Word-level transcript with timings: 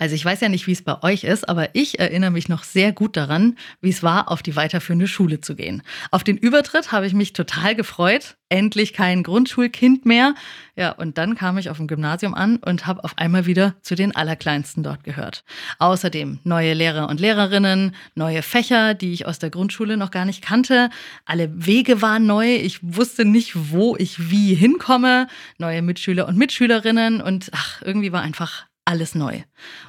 Also 0.00 0.14
ich 0.14 0.24
weiß 0.24 0.40
ja 0.40 0.48
nicht, 0.48 0.66
wie 0.66 0.72
es 0.72 0.80
bei 0.82 1.02
euch 1.02 1.24
ist, 1.24 1.46
aber 1.46 1.74
ich 1.74 2.00
erinnere 2.00 2.30
mich 2.30 2.48
noch 2.48 2.64
sehr 2.64 2.90
gut 2.90 3.18
daran, 3.18 3.58
wie 3.82 3.90
es 3.90 4.02
war, 4.02 4.30
auf 4.30 4.42
die 4.42 4.56
weiterführende 4.56 5.06
Schule 5.06 5.42
zu 5.42 5.54
gehen. 5.54 5.82
Auf 6.10 6.24
den 6.24 6.38
Übertritt 6.38 6.90
habe 6.90 7.06
ich 7.06 7.12
mich 7.12 7.34
total 7.34 7.74
gefreut. 7.74 8.38
Endlich 8.48 8.94
kein 8.94 9.22
Grundschulkind 9.22 10.06
mehr. 10.06 10.34
Ja, 10.74 10.92
und 10.92 11.18
dann 11.18 11.34
kam 11.36 11.58
ich 11.58 11.68
auf 11.68 11.76
dem 11.76 11.86
Gymnasium 11.86 12.32
an 12.32 12.56
und 12.56 12.86
habe 12.86 13.04
auf 13.04 13.18
einmal 13.18 13.44
wieder 13.44 13.74
zu 13.82 13.94
den 13.94 14.16
Allerkleinsten 14.16 14.82
dort 14.82 15.04
gehört. 15.04 15.44
Außerdem 15.78 16.38
neue 16.44 16.72
Lehrer 16.72 17.10
und 17.10 17.20
Lehrerinnen, 17.20 17.94
neue 18.14 18.40
Fächer, 18.40 18.94
die 18.94 19.12
ich 19.12 19.26
aus 19.26 19.38
der 19.38 19.50
Grundschule 19.50 19.98
noch 19.98 20.10
gar 20.10 20.24
nicht 20.24 20.40
kannte. 20.40 20.88
Alle 21.26 21.50
Wege 21.54 22.00
waren 22.00 22.24
neu. 22.24 22.54
Ich 22.54 22.78
wusste 22.82 23.26
nicht, 23.26 23.52
wo 23.70 23.96
ich 23.98 24.30
wie 24.30 24.54
hinkomme. 24.54 25.28
Neue 25.58 25.82
Mitschüler 25.82 26.26
und 26.26 26.38
Mitschülerinnen 26.38 27.20
und 27.20 27.50
ach, 27.52 27.82
irgendwie 27.82 28.12
war 28.12 28.22
einfach 28.22 28.69
alles 28.90 29.14
neu. 29.14 29.42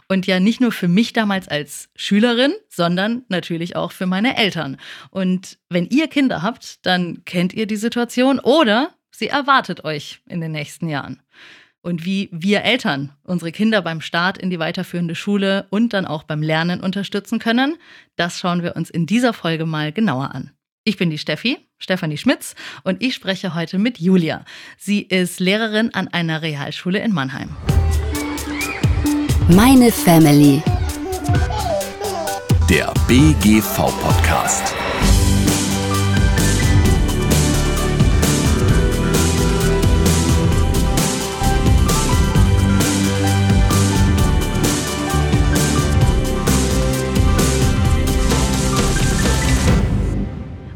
Und 0.08 0.28
ja, 0.28 0.40
nicht 0.40 0.62
nur 0.62 0.72
für 0.72 0.88
mich 0.88 1.12
damals 1.12 1.48
als 1.48 1.90
Schülerin, 1.96 2.54
sondern 2.70 3.24
natürlich 3.30 3.76
auch 3.76 3.92
für 3.92 4.06
meine 4.06 4.38
Eltern. 4.38 4.78
Und 5.10 5.58
wenn 5.70 5.88
ihr 5.88 6.08
Kinder 6.08 6.44
habt, 6.44 6.86
dann 6.86 7.26
kennt 7.26 7.54
ihr 7.54 7.66
die 7.66 7.78
Situation 7.78 8.40
oder 8.40 8.94
sie 9.10 9.28
erwartet 9.28 9.84
euch 9.84 10.22
in 10.30 10.40
den 10.40 10.52
nächsten 10.52 10.88
Jahren. 10.88 11.22
Und 11.82 12.06
wie 12.06 12.30
wir 12.32 12.62
Eltern 12.62 13.12
unsere 13.24 13.52
Kinder 13.52 13.82
beim 13.82 14.02
Start 14.02 14.38
in 14.38 14.52
die 14.52 14.60
weiterführende 14.60 15.16
Schule 15.16 15.66
und 15.72 15.94
dann 15.94 16.06
auch 16.06 16.22
beim 16.22 16.44
Lernen 16.44 16.80
unterstützen 16.80 17.40
können, 17.40 17.78
das 18.16 18.40
schauen 18.40 18.62
wir 18.62 18.76
uns 18.76 18.92
in 18.92 19.08
dieser 19.08 19.34
Folge 19.34 19.66
mal 19.66 19.92
genauer 19.92 20.36
an. 20.36 20.52
Ich 20.84 20.98
bin 20.98 21.10
die 21.10 21.18
Steffi, 21.18 21.58
Stefanie 21.80 22.18
Schmitz, 22.18 22.54
und 22.84 23.02
ich 23.02 23.16
spreche 23.16 23.56
heute 23.56 23.80
mit 23.80 24.00
Julia. 24.00 24.46
Sie 24.78 25.02
ist 25.02 25.40
Lehrerin 25.40 25.92
an 25.94 26.08
einer 26.08 26.44
Realschule 26.44 27.00
in 27.00 27.14
Mannheim. 27.14 27.50
Meine 29.56 29.92
Family. 29.92 30.62
Der 32.70 32.94
BGV-Podcast. 33.08 34.74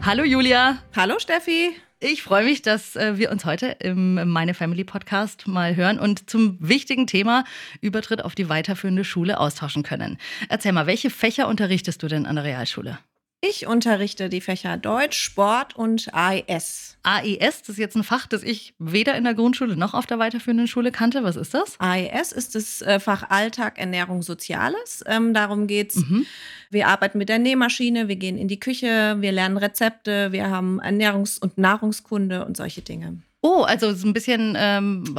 Hallo 0.02 0.24
Julia. 0.24 0.80
Hallo 0.96 1.18
Steffi. 1.20 1.76
Ich 2.08 2.22
freue 2.22 2.44
mich, 2.44 2.62
dass 2.62 2.96
äh, 2.96 3.18
wir 3.18 3.32
uns 3.32 3.46
heute 3.46 3.78
im 3.80 4.30
Meine 4.30 4.54
Family 4.54 4.84
Podcast 4.84 5.48
mal 5.48 5.76
hören 5.76 5.98
und 5.98 6.30
zum 6.30 6.56
wichtigen 6.60 7.08
Thema 7.08 7.46
Übertritt 7.82 8.24
auf 8.24 8.36
die 8.36 8.48
weiterführende 8.48 9.04
Schule 9.04 9.40
austauschen 9.40 9.82
können. 9.82 10.20
Erzähl 10.48 10.72
mal, 10.72 10.86
welche 10.86 11.10
Fächer 11.10 11.48
unterrichtest 11.48 12.04
du 12.04 12.08
denn 12.08 12.28
an 12.28 12.36
der 12.36 12.46
Realschule? 12.46 13.00
Ich 13.42 13.68
unterrichte 13.68 14.30
die 14.30 14.42
Fächer 14.42 14.78
Deutsch, 14.78 15.20
Sport 15.20 15.76
und 15.76 16.12
AES. 16.14 16.98
AES, 17.04 17.60
das 17.62 17.70
ist 17.70 17.78
jetzt 17.78 17.96
ein 17.96 18.04
Fach, 18.04 18.26
das 18.26 18.42
ich 18.42 18.74
weder 18.80 19.16
in 19.16 19.24
der 19.24 19.36
Grundschule 19.36 19.76
noch 19.76 19.94
auf 19.94 20.08
der 20.08 20.18
weiterführenden 20.18 20.68
Schule 20.68 20.92
kannte. 20.92 21.24
Was 21.24 21.36
ist 21.36 21.54
das? 21.54 21.80
AES 21.80 22.32
ist 22.32 22.56
das 22.56 22.82
äh, 22.82 23.00
Fach 23.00 23.30
Alltag, 23.30 23.78
Ernährung, 23.78 24.24
Soziales. 24.24 25.04
Ähm, 25.06 25.34
darum 25.34 25.68
geht's. 25.68 25.98
Mhm. 25.98 26.26
Wir 26.72 26.88
arbeiten 26.88 27.20
mit 27.20 27.30
der 27.30 27.38
Nähmaschine, 27.38 28.08
wir 28.08 28.16
gehen 28.16 28.38
in 28.38 28.48
die 28.48 28.60
Küche, 28.60 29.18
wir 29.20 29.32
lernen 29.32 29.58
Rezepte, 29.58 30.32
wir 30.32 30.50
haben 30.50 30.82
Ernährungs- 30.82 31.40
und 31.40 31.58
Nahrungskunde 31.58 32.46
und 32.46 32.58
solche 32.58 32.82
Dinge. 32.82 33.20
Oh, 33.42 33.62
also 33.62 33.94
so 33.94 34.08
ein 34.08 34.14
bisschen 34.14 34.56
ähm, 34.58 35.16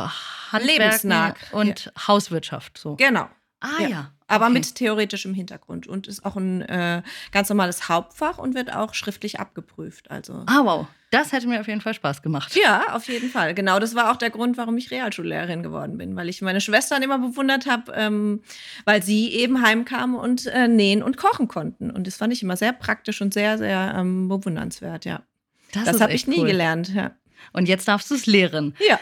Handwerk 0.50 1.37
und 1.53 1.84
ja. 1.84 2.09
Hauswirtschaft. 2.09 2.77
So. 2.77 2.97
Genau. 2.97 3.28
Ah 3.61 3.83
ja. 3.83 3.89
ja. 3.89 4.12
Aber 4.28 4.46
okay. 4.46 4.55
mit 4.55 4.74
theoretischem 4.74 5.34
Hintergrund 5.34 5.86
und 5.86 6.08
ist 6.08 6.24
auch 6.24 6.36
ein 6.36 6.62
äh, 6.62 7.02
ganz 7.30 7.48
normales 7.48 7.88
Hauptfach 7.88 8.38
und 8.38 8.55
wird 8.55 8.74
auch 8.74 8.94
schriftlich 8.94 9.38
abgeprüft. 9.38 10.10
Also. 10.10 10.42
Ah, 10.46 10.64
wow. 10.64 10.86
Das 11.10 11.30
hätte 11.30 11.46
mir 11.46 11.60
auf 11.60 11.69
jeden 11.69 11.80
Fall 11.80 11.94
Spaß 11.94 12.22
gemacht. 12.22 12.56
Ja, 12.60 12.94
auf 12.94 13.06
jeden 13.06 13.31
Fall. 13.31 13.54
Genau, 13.54 13.78
das 13.78 13.94
war 13.94 14.10
auch 14.10 14.16
der 14.16 14.31
Grund, 14.31 14.56
warum 14.56 14.76
ich 14.76 14.91
Realschullehrerin 14.91 15.62
geworden 15.62 15.97
bin, 15.97 16.16
weil 16.16 16.28
ich 16.28 16.42
meine 16.42 16.60
Schwestern 16.60 17.03
immer 17.03 17.19
bewundert 17.19 17.66
habe, 17.66 17.92
ähm, 17.92 18.42
weil 18.84 19.03
sie 19.03 19.32
eben 19.32 19.62
heimkamen 19.62 20.16
und 20.16 20.47
äh, 20.47 20.66
nähen 20.66 21.04
und 21.04 21.16
kochen 21.16 21.47
konnten. 21.47 21.92
Und 21.92 22.09
das 22.09 22.16
fand 22.16 22.32
ich 22.32 22.42
immer 22.42 22.56
sehr 22.56 22.72
praktisch 22.72 23.22
und 23.22 23.32
sehr, 23.32 23.59
sehr 23.59 23.94
ähm, 23.97 24.28
bewundernswert, 24.28 25.04
ja. 25.04 25.22
Das, 25.72 25.84
das 25.84 26.00
habe 26.00 26.12
ich 26.12 26.26
nie 26.26 26.41
cool. 26.41 26.48
gelernt, 26.48 26.92
ja. 26.92 27.12
Und 27.53 27.69
jetzt 27.69 27.86
darfst 27.86 28.10
du 28.10 28.15
es 28.15 28.26
lehren. 28.26 28.75
Ja. 28.88 28.98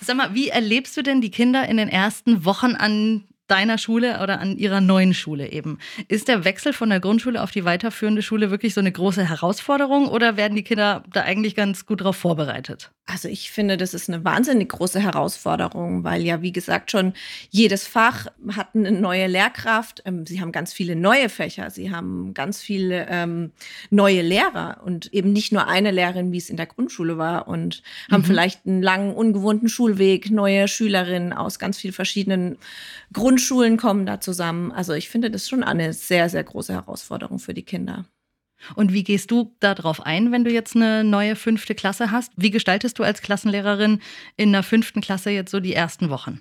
Sag 0.00 0.16
mal, 0.16 0.34
wie 0.34 0.48
erlebst 0.48 0.96
du 0.96 1.02
denn 1.02 1.20
die 1.20 1.30
Kinder 1.30 1.68
in 1.68 1.76
den 1.76 1.88
ersten 1.88 2.44
Wochen 2.44 2.74
an 2.74 3.24
deiner 3.52 3.76
Schule 3.76 4.20
oder 4.22 4.40
an 4.40 4.56
ihrer 4.56 4.80
neuen 4.80 5.12
Schule 5.12 5.52
eben. 5.52 5.78
Ist 6.08 6.28
der 6.28 6.46
Wechsel 6.46 6.72
von 6.72 6.88
der 6.88 7.00
Grundschule 7.00 7.42
auf 7.42 7.50
die 7.50 7.66
weiterführende 7.66 8.22
Schule 8.22 8.50
wirklich 8.50 8.72
so 8.72 8.80
eine 8.80 8.90
große 8.90 9.28
Herausforderung 9.28 10.08
oder 10.08 10.38
werden 10.38 10.56
die 10.56 10.62
Kinder 10.62 11.04
da 11.12 11.20
eigentlich 11.20 11.54
ganz 11.54 11.84
gut 11.84 12.00
darauf 12.00 12.16
vorbereitet? 12.16 12.90
Also 13.04 13.28
ich 13.28 13.50
finde, 13.50 13.76
das 13.76 13.92
ist 13.92 14.08
eine 14.08 14.24
wahnsinnig 14.24 14.70
große 14.70 15.00
Herausforderung, 15.00 16.02
weil 16.02 16.22
ja, 16.22 16.40
wie 16.40 16.52
gesagt, 16.52 16.90
schon 16.90 17.12
jedes 17.50 17.86
Fach 17.86 18.28
hat 18.56 18.68
eine 18.74 18.92
neue 18.92 19.26
Lehrkraft. 19.26 20.02
Ähm, 20.06 20.24
sie 20.24 20.40
haben 20.40 20.52
ganz 20.52 20.72
viele 20.72 20.96
neue 20.96 21.28
Fächer, 21.28 21.68
sie 21.70 21.90
haben 21.90 22.32
ganz 22.32 22.62
viele 22.62 23.06
ähm, 23.10 23.50
neue 23.90 24.22
Lehrer 24.22 24.80
und 24.84 25.12
eben 25.12 25.32
nicht 25.32 25.52
nur 25.52 25.66
eine 25.66 25.90
Lehrerin, 25.90 26.32
wie 26.32 26.38
es 26.38 26.48
in 26.48 26.56
der 26.56 26.66
Grundschule 26.66 27.18
war 27.18 27.48
und 27.48 27.82
haben 28.10 28.22
mhm. 28.22 28.26
vielleicht 28.26 28.66
einen 28.66 28.82
langen, 28.82 29.12
ungewohnten 29.12 29.68
Schulweg, 29.68 30.30
neue 30.30 30.68
Schülerinnen 30.68 31.34
aus 31.34 31.58
ganz 31.58 31.78
vielen 31.78 31.92
verschiedenen 31.92 32.56
Grundschulen 33.12 33.41
kommen 33.76 34.06
da 34.06 34.20
zusammen. 34.20 34.72
Also 34.72 34.92
ich 34.92 35.08
finde 35.08 35.30
das 35.30 35.48
schon 35.48 35.62
eine 35.62 35.92
sehr, 35.92 36.28
sehr 36.28 36.44
große 36.44 36.72
Herausforderung 36.72 37.38
für 37.38 37.54
die 37.54 37.64
Kinder. 37.64 38.04
Und 38.74 38.92
wie 38.92 39.02
gehst 39.02 39.30
du 39.30 39.54
darauf 39.60 40.04
ein, 40.04 40.32
wenn 40.32 40.44
du 40.44 40.50
jetzt 40.50 40.76
eine 40.76 41.04
neue 41.04 41.36
fünfte 41.36 41.74
Klasse 41.74 42.10
hast? 42.10 42.32
Wie 42.36 42.50
gestaltest 42.50 42.98
du 42.98 43.02
als 43.02 43.22
Klassenlehrerin 43.22 44.00
in 44.36 44.52
der 44.52 44.62
fünften 44.62 45.00
Klasse 45.00 45.30
jetzt 45.30 45.50
so 45.50 45.60
die 45.60 45.74
ersten 45.74 46.10
Wochen? 46.10 46.40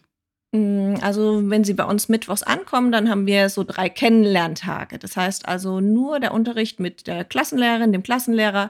Mm, 0.52 0.96
also, 1.02 1.50
wenn 1.50 1.64
sie 1.64 1.74
bei 1.74 1.86
uns 1.86 2.10
mittwochs 2.10 2.44
ankommen, 2.44 2.92
dann 2.92 3.10
haben 3.10 3.26
wir 3.26 3.50
so 3.50 3.64
drei 3.64 3.90
Kennenlerntage. 3.90 5.00
Das 5.00 5.18
heißt 5.18 5.48
also 5.48 5.80
nur 5.80 6.20
der 6.20 6.34
Unterricht 6.34 6.80
mit 6.80 7.08
der 7.08 7.24
Klassenlehrerin, 7.24 7.92
dem 7.92 8.04
Klassenlehrer 8.04 8.70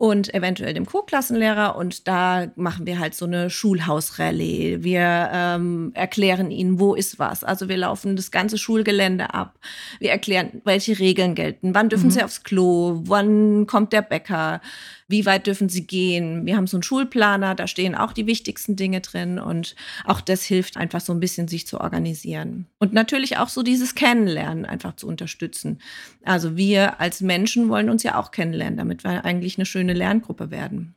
und 0.00 0.32
eventuell 0.32 0.72
dem 0.72 0.86
Co-Klassenlehrer. 0.86 1.76
Und 1.76 2.08
da 2.08 2.46
machen 2.56 2.86
wir 2.86 2.98
halt 2.98 3.14
so 3.14 3.26
eine 3.26 3.50
Schulhausrallye. 3.50 4.78
Wir 4.82 5.28
ähm, 5.30 5.90
erklären 5.92 6.50
ihnen, 6.50 6.80
wo 6.80 6.94
ist 6.94 7.18
was. 7.18 7.44
Also 7.44 7.68
wir 7.68 7.76
laufen 7.76 8.16
das 8.16 8.30
ganze 8.30 8.56
Schulgelände 8.56 9.34
ab. 9.34 9.58
Wir 9.98 10.10
erklären, 10.10 10.62
welche 10.64 10.98
Regeln 10.98 11.34
gelten. 11.34 11.74
Wann 11.74 11.90
dürfen 11.90 12.06
mhm. 12.06 12.12
sie 12.12 12.24
aufs 12.24 12.44
Klo? 12.44 13.02
Wann 13.04 13.66
kommt 13.66 13.92
der 13.92 14.00
Bäcker? 14.00 14.62
Wie 15.10 15.26
weit 15.26 15.46
dürfen 15.46 15.68
sie 15.68 15.86
gehen. 15.86 16.46
Wir 16.46 16.56
haben 16.56 16.66
so 16.66 16.76
einen 16.76 16.82
Schulplaner, 16.82 17.54
da 17.54 17.66
stehen 17.66 17.94
auch 17.94 18.12
die 18.12 18.26
wichtigsten 18.26 18.76
Dinge 18.76 19.00
drin 19.00 19.38
und 19.38 19.74
auch 20.04 20.20
das 20.20 20.44
hilft 20.44 20.76
einfach 20.76 21.00
so 21.00 21.12
ein 21.12 21.20
bisschen, 21.20 21.48
sich 21.48 21.66
zu 21.66 21.80
organisieren. 21.80 22.66
Und 22.78 22.92
natürlich 22.92 23.36
auch 23.38 23.48
so 23.48 23.62
dieses 23.62 23.94
Kennenlernen 23.94 24.64
einfach 24.64 24.96
zu 24.96 25.06
unterstützen. 25.06 25.80
Also 26.24 26.56
wir 26.56 27.00
als 27.00 27.20
Menschen 27.20 27.68
wollen 27.68 27.90
uns 27.90 28.02
ja 28.02 28.18
auch 28.18 28.30
kennenlernen, 28.30 28.76
damit 28.76 29.04
wir 29.04 29.24
eigentlich 29.24 29.58
eine 29.58 29.66
schöne 29.66 29.92
Lerngruppe 29.92 30.50
werden. 30.50 30.94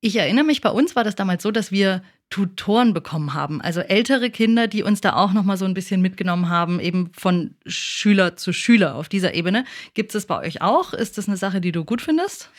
Ich 0.00 0.16
erinnere 0.16 0.44
mich, 0.44 0.60
bei 0.60 0.70
uns 0.70 0.94
war 0.94 1.04
das 1.04 1.14
damals 1.14 1.42
so, 1.42 1.50
dass 1.50 1.72
wir 1.72 2.02
Tutoren 2.28 2.92
bekommen 2.92 3.34
haben, 3.34 3.60
also 3.60 3.80
ältere 3.80 4.30
Kinder, 4.30 4.66
die 4.66 4.82
uns 4.82 5.00
da 5.00 5.14
auch 5.14 5.32
noch 5.32 5.44
mal 5.44 5.56
so 5.56 5.64
ein 5.64 5.74
bisschen 5.74 6.02
mitgenommen 6.02 6.48
haben, 6.48 6.80
eben 6.80 7.10
von 7.12 7.54
Schüler 7.66 8.36
zu 8.36 8.52
Schüler 8.52 8.96
auf 8.96 9.08
dieser 9.08 9.34
Ebene. 9.34 9.64
Gibt 9.94 10.10
es 10.10 10.12
das 10.14 10.26
bei 10.26 10.38
euch 10.40 10.60
auch? 10.60 10.92
Ist 10.92 11.18
das 11.18 11.28
eine 11.28 11.36
Sache, 11.36 11.60
die 11.60 11.72
du 11.72 11.84
gut 11.84 12.02
findest? 12.02 12.50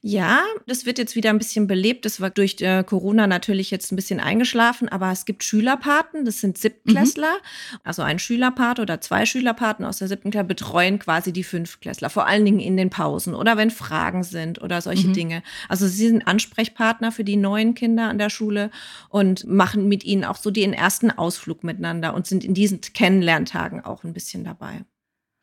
Ja, 0.00 0.44
das 0.66 0.86
wird 0.86 0.98
jetzt 0.98 1.16
wieder 1.16 1.30
ein 1.30 1.38
bisschen 1.38 1.66
belebt. 1.66 2.04
Das 2.04 2.20
war 2.20 2.30
durch 2.30 2.60
äh, 2.60 2.84
Corona 2.84 3.26
natürlich 3.26 3.72
jetzt 3.72 3.90
ein 3.90 3.96
bisschen 3.96 4.20
eingeschlafen, 4.20 4.88
aber 4.88 5.10
es 5.10 5.24
gibt 5.24 5.42
Schülerpaten, 5.42 6.24
das 6.24 6.40
sind 6.40 6.56
Siebtklässler. 6.56 7.32
Mhm. 7.32 7.78
Also 7.82 8.02
ein 8.02 8.20
Schülerpate 8.20 8.80
oder 8.80 9.00
zwei 9.00 9.26
Schülerpaten 9.26 9.84
aus 9.84 9.98
der 9.98 10.06
siebten 10.06 10.30
Klasse 10.30 10.46
betreuen 10.46 11.00
quasi 11.00 11.32
die 11.32 11.42
Fünftklässler, 11.42 12.10
vor 12.10 12.28
allen 12.28 12.44
Dingen 12.44 12.60
in 12.60 12.76
den 12.76 12.90
Pausen 12.90 13.34
oder 13.34 13.56
wenn 13.56 13.72
Fragen 13.72 14.22
sind 14.22 14.62
oder 14.62 14.80
solche 14.82 15.08
mhm. 15.08 15.14
Dinge. 15.14 15.42
Also 15.68 15.88
sie 15.88 16.06
sind 16.06 16.28
Ansprechpartner 16.28 17.10
für 17.10 17.24
die 17.24 17.36
neuen 17.36 17.74
Kinder 17.74 18.08
an 18.08 18.18
der 18.18 18.30
Schule 18.30 18.70
und 19.08 19.48
machen 19.48 19.88
mit 19.88 20.04
ihnen 20.04 20.24
auch 20.24 20.36
so 20.36 20.52
den 20.52 20.74
ersten 20.74 21.10
Ausflug 21.10 21.64
miteinander 21.64 22.14
und 22.14 22.28
sind 22.28 22.44
in 22.44 22.54
diesen 22.54 22.80
Kennenlerntagen 22.80 23.84
auch 23.84 24.04
ein 24.04 24.12
bisschen 24.12 24.44
dabei. 24.44 24.84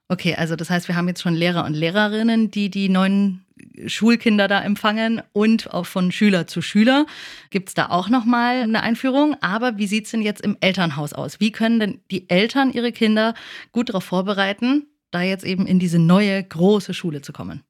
Okay, 0.08 0.36
also 0.36 0.56
das 0.56 0.70
heißt, 0.70 0.88
wir 0.88 0.96
haben 0.96 1.08
jetzt 1.08 1.22
schon 1.22 1.34
Lehrer 1.34 1.66
und 1.66 1.74
Lehrerinnen, 1.74 2.52
die 2.52 2.70
die 2.70 2.90
neuen 2.90 3.45
Schulkinder 3.88 4.48
da 4.48 4.62
empfangen 4.62 5.22
und 5.34 5.74
auch 5.74 5.86
von 5.86 6.12
Schüler 6.12 6.48
zu 6.48 6.62
Schüler. 6.62 7.06
Gibt 7.50 7.70
es 7.70 7.76
da 7.76 7.90
auch 7.90 8.10
nochmal 8.10 8.62
eine 8.62 8.84
Einführung? 8.84 9.36
Aber 9.42 9.78
wie 9.78 9.88
sieht 9.88 10.06
es 10.06 10.12
denn 10.12 10.22
jetzt 10.22 10.42
im 10.42 10.58
Elternhaus 10.62 11.14
aus? 11.14 11.40
Wie 11.40 11.52
können 11.52 11.80
denn 11.80 12.02
die 12.12 12.30
Eltern 12.30 12.72
ihre 12.72 12.92
Kinder 12.92 13.34
gut 13.72 13.90
darauf 13.90 14.04
vorbereiten, 14.04 14.88
da 15.12 15.22
jetzt 15.22 15.46
eben 15.46 15.66
in 15.66 15.80
diese 15.80 16.00
neue 16.00 16.44
große 16.44 16.94
Schule 16.94 17.22
zu 17.22 17.34
kommen? 17.34 17.64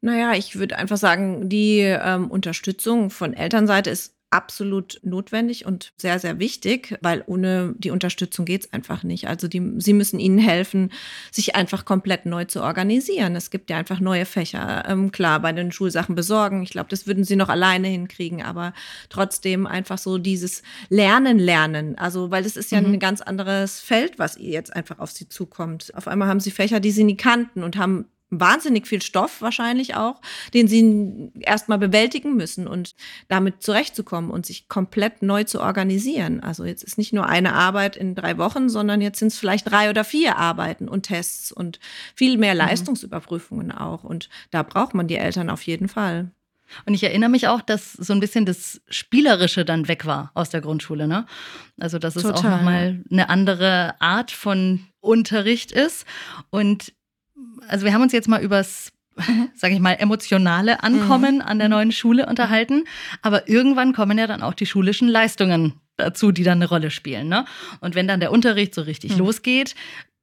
Naja, 0.00 0.32
ich 0.32 0.56
würde 0.56 0.78
einfach 0.78 0.96
sagen, 0.96 1.48
die 1.48 1.78
ähm, 1.80 2.30
Unterstützung 2.30 3.10
von 3.10 3.34
Elternseite 3.34 3.90
ist 3.90 4.16
absolut 4.32 4.98
notwendig 5.02 5.66
und 5.66 5.92
sehr, 5.96 6.18
sehr 6.18 6.38
wichtig, 6.38 6.96
weil 7.02 7.22
ohne 7.26 7.74
die 7.76 7.90
Unterstützung 7.90 8.46
geht 8.46 8.64
es 8.64 8.72
einfach 8.72 9.02
nicht. 9.02 9.28
Also 9.28 9.46
die, 9.46 9.74
sie 9.76 9.92
müssen 9.92 10.18
ihnen 10.18 10.38
helfen, 10.38 10.90
sich 11.30 11.54
einfach 11.54 11.84
komplett 11.84 12.24
neu 12.24 12.46
zu 12.46 12.62
organisieren. 12.62 13.36
Es 13.36 13.50
gibt 13.50 13.68
ja 13.68 13.76
einfach 13.76 14.00
neue 14.00 14.24
Fächer. 14.24 14.84
Ähm, 14.88 15.12
klar, 15.12 15.40
bei 15.40 15.52
den 15.52 15.70
Schulsachen 15.70 16.14
besorgen. 16.14 16.62
Ich 16.62 16.70
glaube, 16.70 16.88
das 16.88 17.06
würden 17.06 17.24
sie 17.24 17.36
noch 17.36 17.50
alleine 17.50 17.88
hinkriegen, 17.88 18.42
aber 18.42 18.72
trotzdem 19.10 19.66
einfach 19.66 19.98
so 19.98 20.16
dieses 20.16 20.62
Lernen, 20.88 21.38
Lernen. 21.38 21.98
Also, 21.98 22.30
weil 22.30 22.42
das 22.42 22.56
ist 22.56 22.72
ja 22.72 22.80
mhm. 22.80 22.94
ein 22.94 23.00
ganz 23.00 23.20
anderes 23.20 23.80
Feld, 23.80 24.18
was 24.18 24.38
jetzt 24.40 24.74
einfach 24.74 24.98
auf 24.98 25.10
sie 25.10 25.28
zukommt. 25.28 25.92
Auf 25.94 26.08
einmal 26.08 26.28
haben 26.28 26.40
sie 26.40 26.50
Fächer, 26.50 26.80
die 26.80 26.90
sie 26.90 27.04
nie 27.04 27.16
kannten 27.16 27.62
und 27.62 27.76
haben 27.76 28.06
wahnsinnig 28.32 28.86
viel 28.86 29.02
Stoff 29.02 29.40
wahrscheinlich 29.42 29.94
auch, 29.94 30.20
den 30.54 30.66
sie 30.66 31.30
erstmal 31.40 31.78
bewältigen 31.78 32.34
müssen 32.34 32.66
und 32.66 32.94
damit 33.28 33.62
zurechtzukommen 33.62 34.30
und 34.30 34.46
sich 34.46 34.68
komplett 34.68 35.22
neu 35.22 35.44
zu 35.44 35.60
organisieren. 35.60 36.40
Also 36.40 36.64
jetzt 36.64 36.82
ist 36.82 36.98
nicht 36.98 37.12
nur 37.12 37.28
eine 37.28 37.52
Arbeit 37.54 37.96
in 37.96 38.14
drei 38.14 38.38
Wochen, 38.38 38.68
sondern 38.68 39.00
jetzt 39.00 39.18
sind 39.18 39.28
es 39.28 39.38
vielleicht 39.38 39.70
drei 39.70 39.90
oder 39.90 40.02
vier 40.02 40.38
Arbeiten 40.38 40.88
und 40.88 41.02
Tests 41.02 41.52
und 41.52 41.78
viel 42.14 42.38
mehr 42.38 42.54
mhm. 42.54 42.60
Leistungsüberprüfungen 42.60 43.70
auch. 43.70 44.02
Und 44.02 44.28
da 44.50 44.62
braucht 44.62 44.94
man 44.94 45.06
die 45.06 45.16
Eltern 45.16 45.50
auf 45.50 45.62
jeden 45.62 45.88
Fall. 45.88 46.30
Und 46.86 46.94
ich 46.94 47.02
erinnere 47.02 47.28
mich 47.28 47.48
auch, 47.48 47.60
dass 47.60 47.92
so 47.92 48.14
ein 48.14 48.20
bisschen 48.20 48.46
das 48.46 48.80
Spielerische 48.88 49.64
dann 49.66 49.88
weg 49.88 50.06
war 50.06 50.30
aus 50.34 50.48
der 50.48 50.62
Grundschule. 50.62 51.06
Ne? 51.06 51.26
Also, 51.78 51.98
dass 51.98 52.16
es 52.16 52.22
Total. 52.22 52.38
auch 52.38 52.56
nochmal 52.56 53.02
eine 53.10 53.28
andere 53.28 54.00
Art 54.00 54.30
von 54.30 54.86
Unterricht 55.00 55.72
ist. 55.72 56.06
Und 56.50 56.94
also 57.68 57.84
wir 57.84 57.92
haben 57.92 58.02
uns 58.02 58.12
jetzt 58.12 58.28
mal 58.28 58.42
übers 58.42 58.92
sage 59.54 59.74
ich 59.74 59.80
mal, 59.80 59.92
emotionale 59.92 60.82
Ankommen 60.82 61.36
mhm. 61.36 61.42
an 61.42 61.58
der 61.58 61.68
neuen 61.68 61.92
Schule 61.92 62.26
unterhalten. 62.26 62.84
Aber 63.20 63.48
irgendwann 63.48 63.92
kommen 63.92 64.18
ja 64.18 64.26
dann 64.26 64.42
auch 64.42 64.54
die 64.54 64.66
schulischen 64.66 65.08
Leistungen 65.08 65.74
dazu, 65.96 66.32
die 66.32 66.44
dann 66.44 66.58
eine 66.58 66.68
Rolle 66.68 66.90
spielen. 66.90 67.28
Ne? 67.28 67.44
Und 67.80 67.94
wenn 67.94 68.08
dann 68.08 68.20
der 68.20 68.32
Unterricht 68.32 68.74
so 68.74 68.82
richtig 68.82 69.12
mhm. 69.12 69.18
losgeht, 69.18 69.74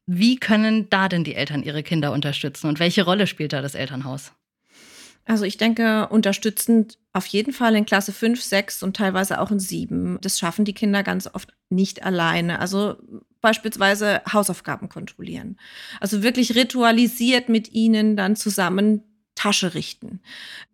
wie 0.05 0.37
können 0.37 0.89
da 0.89 1.07
denn 1.07 1.23
die 1.23 1.35
Eltern 1.35 1.61
ihre 1.61 1.83
Kinder 1.83 2.11
unterstützen 2.11 2.67
und 2.67 2.79
welche 2.79 3.03
Rolle 3.03 3.27
spielt 3.27 3.53
da 3.53 3.61
das 3.61 3.75
Elternhaus? 3.75 4.31
Also 5.29 5.45
ich 5.45 5.57
denke, 5.57 6.07
unterstützend 6.09 6.97
auf 7.13 7.27
jeden 7.27 7.53
Fall 7.53 7.75
in 7.75 7.85
Klasse 7.85 8.11
5, 8.11 8.41
6 8.41 8.81
und 8.81 8.95
teilweise 8.95 9.39
auch 9.39 9.51
in 9.51 9.59
7. 9.59 10.17
Das 10.21 10.39
schaffen 10.39 10.65
die 10.65 10.73
Kinder 10.73 11.03
ganz 11.03 11.29
oft 11.31 11.53
nicht 11.69 12.03
alleine. 12.03 12.57
Also 12.57 12.95
beispielsweise 13.39 14.23
Hausaufgaben 14.33 14.89
kontrollieren. 14.89 15.59
Also 15.99 16.23
wirklich 16.23 16.55
ritualisiert 16.55 17.47
mit 17.47 17.71
ihnen 17.73 18.15
dann 18.15 18.35
zusammen 18.35 19.03
Tasche 19.39 19.73
richten. 19.73 20.19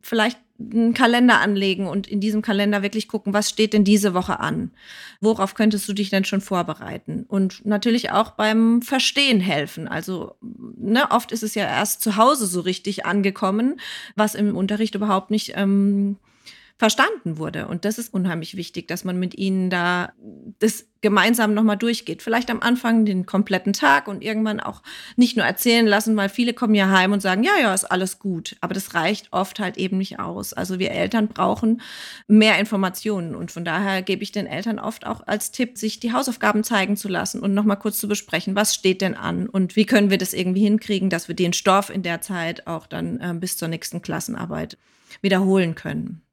Vielleicht 0.01 0.39
einen 0.59 0.95
Kalender 0.95 1.39
anlegen 1.39 1.85
und 1.85 2.07
in 2.07 2.19
diesem 2.19 2.41
Kalender 2.41 2.81
wirklich 2.81 3.07
gucken, 3.07 3.31
was 3.31 3.49
steht 3.49 3.73
denn 3.73 3.83
diese 3.83 4.15
Woche 4.15 4.39
an? 4.39 4.71
Worauf 5.21 5.53
könntest 5.53 5.87
du 5.87 5.93
dich 5.93 6.09
denn 6.09 6.25
schon 6.25 6.41
vorbereiten? 6.41 7.25
Und 7.27 7.63
natürlich 7.65 8.11
auch 8.11 8.31
beim 8.31 8.81
Verstehen 8.81 9.39
helfen. 9.39 9.87
Also 9.87 10.35
ne, 10.41 11.11
oft 11.11 11.31
ist 11.31 11.43
es 11.43 11.53
ja 11.53 11.65
erst 11.65 12.01
zu 12.01 12.15
Hause 12.15 12.47
so 12.47 12.61
richtig 12.61 13.05
angekommen, 13.05 13.79
was 14.15 14.33
im 14.33 14.57
Unterricht 14.57 14.95
überhaupt 14.95 15.29
nicht 15.29 15.53
ähm, 15.55 16.17
verstanden 16.77 17.37
wurde. 17.37 17.67
Und 17.67 17.85
das 17.85 17.97
ist 17.97 18.13
unheimlich 18.13 18.57
wichtig, 18.57 18.87
dass 18.87 19.05
man 19.05 19.17
mit 19.17 19.37
ihnen 19.37 19.69
da 19.69 20.11
das 20.59 20.85
gemeinsam 20.99 21.53
nochmal 21.53 21.77
durchgeht. 21.77 22.21
Vielleicht 22.21 22.49
am 22.49 22.61
Anfang 22.61 23.05
den 23.05 23.25
kompletten 23.25 23.71
Tag 23.71 24.09
und 24.09 24.21
irgendwann 24.21 24.59
auch 24.59 24.81
nicht 25.15 25.37
nur 25.37 25.45
erzählen 25.45 25.85
lassen, 25.85 26.17
weil 26.17 26.27
viele 26.27 26.53
kommen 26.53 26.75
ja 26.75 26.89
heim 26.89 27.13
und 27.13 27.21
sagen, 27.21 27.43
ja, 27.43 27.53
ja, 27.61 27.73
ist 27.73 27.85
alles 27.85 28.19
gut. 28.19 28.57
Aber 28.59 28.73
das 28.73 28.93
reicht 28.93 29.31
oft 29.31 29.59
halt 29.59 29.77
eben 29.77 29.97
nicht 29.97 30.19
aus. 30.19 30.51
Also 30.51 30.77
wir 30.77 30.91
Eltern 30.91 31.29
brauchen 31.29 31.81
mehr 32.27 32.59
Informationen. 32.59 33.35
Und 33.35 33.51
von 33.51 33.63
daher 33.63 34.01
gebe 34.01 34.23
ich 34.23 34.33
den 34.33 34.47
Eltern 34.47 34.79
oft 34.79 35.05
auch 35.05 35.25
als 35.25 35.51
Tipp, 35.51 35.77
sich 35.77 36.01
die 36.01 36.11
Hausaufgaben 36.11 36.63
zeigen 36.65 36.97
zu 36.97 37.07
lassen 37.07 37.39
und 37.39 37.53
nochmal 37.53 37.79
kurz 37.79 37.99
zu 37.99 38.09
besprechen, 38.09 38.55
was 38.55 38.75
steht 38.75 39.01
denn 39.01 39.15
an 39.15 39.47
und 39.47 39.77
wie 39.77 39.85
können 39.85 40.09
wir 40.09 40.17
das 40.17 40.33
irgendwie 40.33 40.63
hinkriegen, 40.63 41.09
dass 41.09 41.29
wir 41.29 41.35
den 41.35 41.53
Stoff 41.53 41.89
in 41.89 42.03
der 42.03 42.19
Zeit 42.21 42.67
auch 42.67 42.85
dann 42.87 43.19
äh, 43.21 43.33
bis 43.33 43.55
zur 43.55 43.69
nächsten 43.69 44.01
Klassenarbeit 44.01 44.77
wiederholen 45.21 45.75
können. 45.75 46.24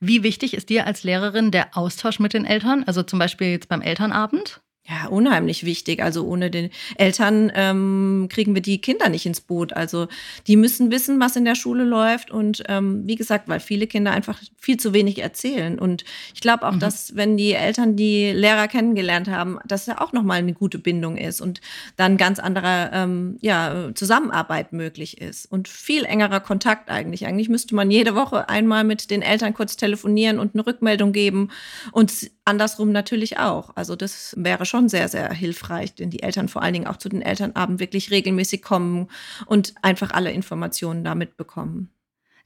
Wie 0.00 0.22
wichtig 0.22 0.54
ist 0.54 0.68
dir 0.68 0.86
als 0.86 1.04
Lehrerin 1.04 1.50
der 1.50 1.76
Austausch 1.76 2.18
mit 2.18 2.32
den 2.32 2.44
Eltern? 2.44 2.84
Also 2.84 3.02
zum 3.02 3.18
Beispiel 3.18 3.48
jetzt 3.48 3.68
beim 3.68 3.82
Elternabend? 3.82 4.60
Ja, 4.86 5.06
unheimlich 5.08 5.64
wichtig. 5.64 6.02
Also 6.02 6.26
ohne 6.26 6.50
den 6.50 6.68
Eltern 6.98 7.50
ähm, 7.54 8.28
kriegen 8.30 8.54
wir 8.54 8.60
die 8.60 8.82
Kinder 8.82 9.08
nicht 9.08 9.24
ins 9.24 9.40
Boot. 9.40 9.72
Also 9.72 10.08
die 10.46 10.56
müssen 10.56 10.90
wissen, 10.90 11.20
was 11.20 11.36
in 11.36 11.46
der 11.46 11.54
Schule 11.54 11.84
läuft. 11.84 12.30
Und 12.30 12.62
ähm, 12.68 13.02
wie 13.06 13.14
gesagt, 13.14 13.48
weil 13.48 13.60
viele 13.60 13.86
Kinder 13.86 14.12
einfach 14.12 14.38
viel 14.58 14.76
zu 14.76 14.92
wenig 14.92 15.22
erzählen. 15.22 15.78
Und 15.78 16.04
ich 16.34 16.42
glaube 16.42 16.68
auch, 16.68 16.74
mhm. 16.74 16.80
dass 16.80 17.16
wenn 17.16 17.38
die 17.38 17.54
Eltern 17.54 17.96
die 17.96 18.30
Lehrer 18.32 18.68
kennengelernt 18.68 19.28
haben, 19.28 19.58
dass 19.64 19.86
ja 19.86 20.02
auch 20.02 20.12
nochmal 20.12 20.40
eine 20.40 20.52
gute 20.52 20.78
Bindung 20.78 21.16
ist 21.16 21.40
und 21.40 21.62
dann 21.96 22.18
ganz 22.18 22.38
andere 22.38 22.90
ähm, 22.92 23.38
ja, 23.40 23.90
Zusammenarbeit 23.94 24.74
möglich 24.74 25.18
ist 25.18 25.50
und 25.50 25.66
viel 25.66 26.04
engerer 26.04 26.40
Kontakt 26.40 26.90
eigentlich. 26.90 27.24
Eigentlich 27.24 27.48
müsste 27.48 27.74
man 27.74 27.90
jede 27.90 28.14
Woche 28.14 28.50
einmal 28.50 28.84
mit 28.84 29.10
den 29.10 29.22
Eltern 29.22 29.54
kurz 29.54 29.76
telefonieren 29.76 30.38
und 30.38 30.54
eine 30.54 30.66
Rückmeldung 30.66 31.12
geben 31.12 31.48
und 31.92 32.12
andersrum 32.44 32.92
natürlich 32.92 33.38
auch. 33.38 33.70
Also 33.74 33.96
das 33.96 34.34
wäre 34.36 34.66
schon 34.66 34.73
sehr, 34.88 35.08
sehr 35.08 35.32
hilfreich, 35.32 35.94
denn 35.94 36.10
die 36.10 36.22
Eltern 36.22 36.48
vor 36.48 36.62
allen 36.62 36.74
Dingen 36.74 36.86
auch 36.86 36.96
zu 36.96 37.08
den 37.08 37.22
Elternabend 37.22 37.80
wirklich 37.80 38.10
regelmäßig 38.10 38.62
kommen 38.62 39.08
und 39.46 39.74
einfach 39.82 40.10
alle 40.12 40.32
Informationen 40.32 41.04
da 41.04 41.14
mitbekommen. 41.14 41.90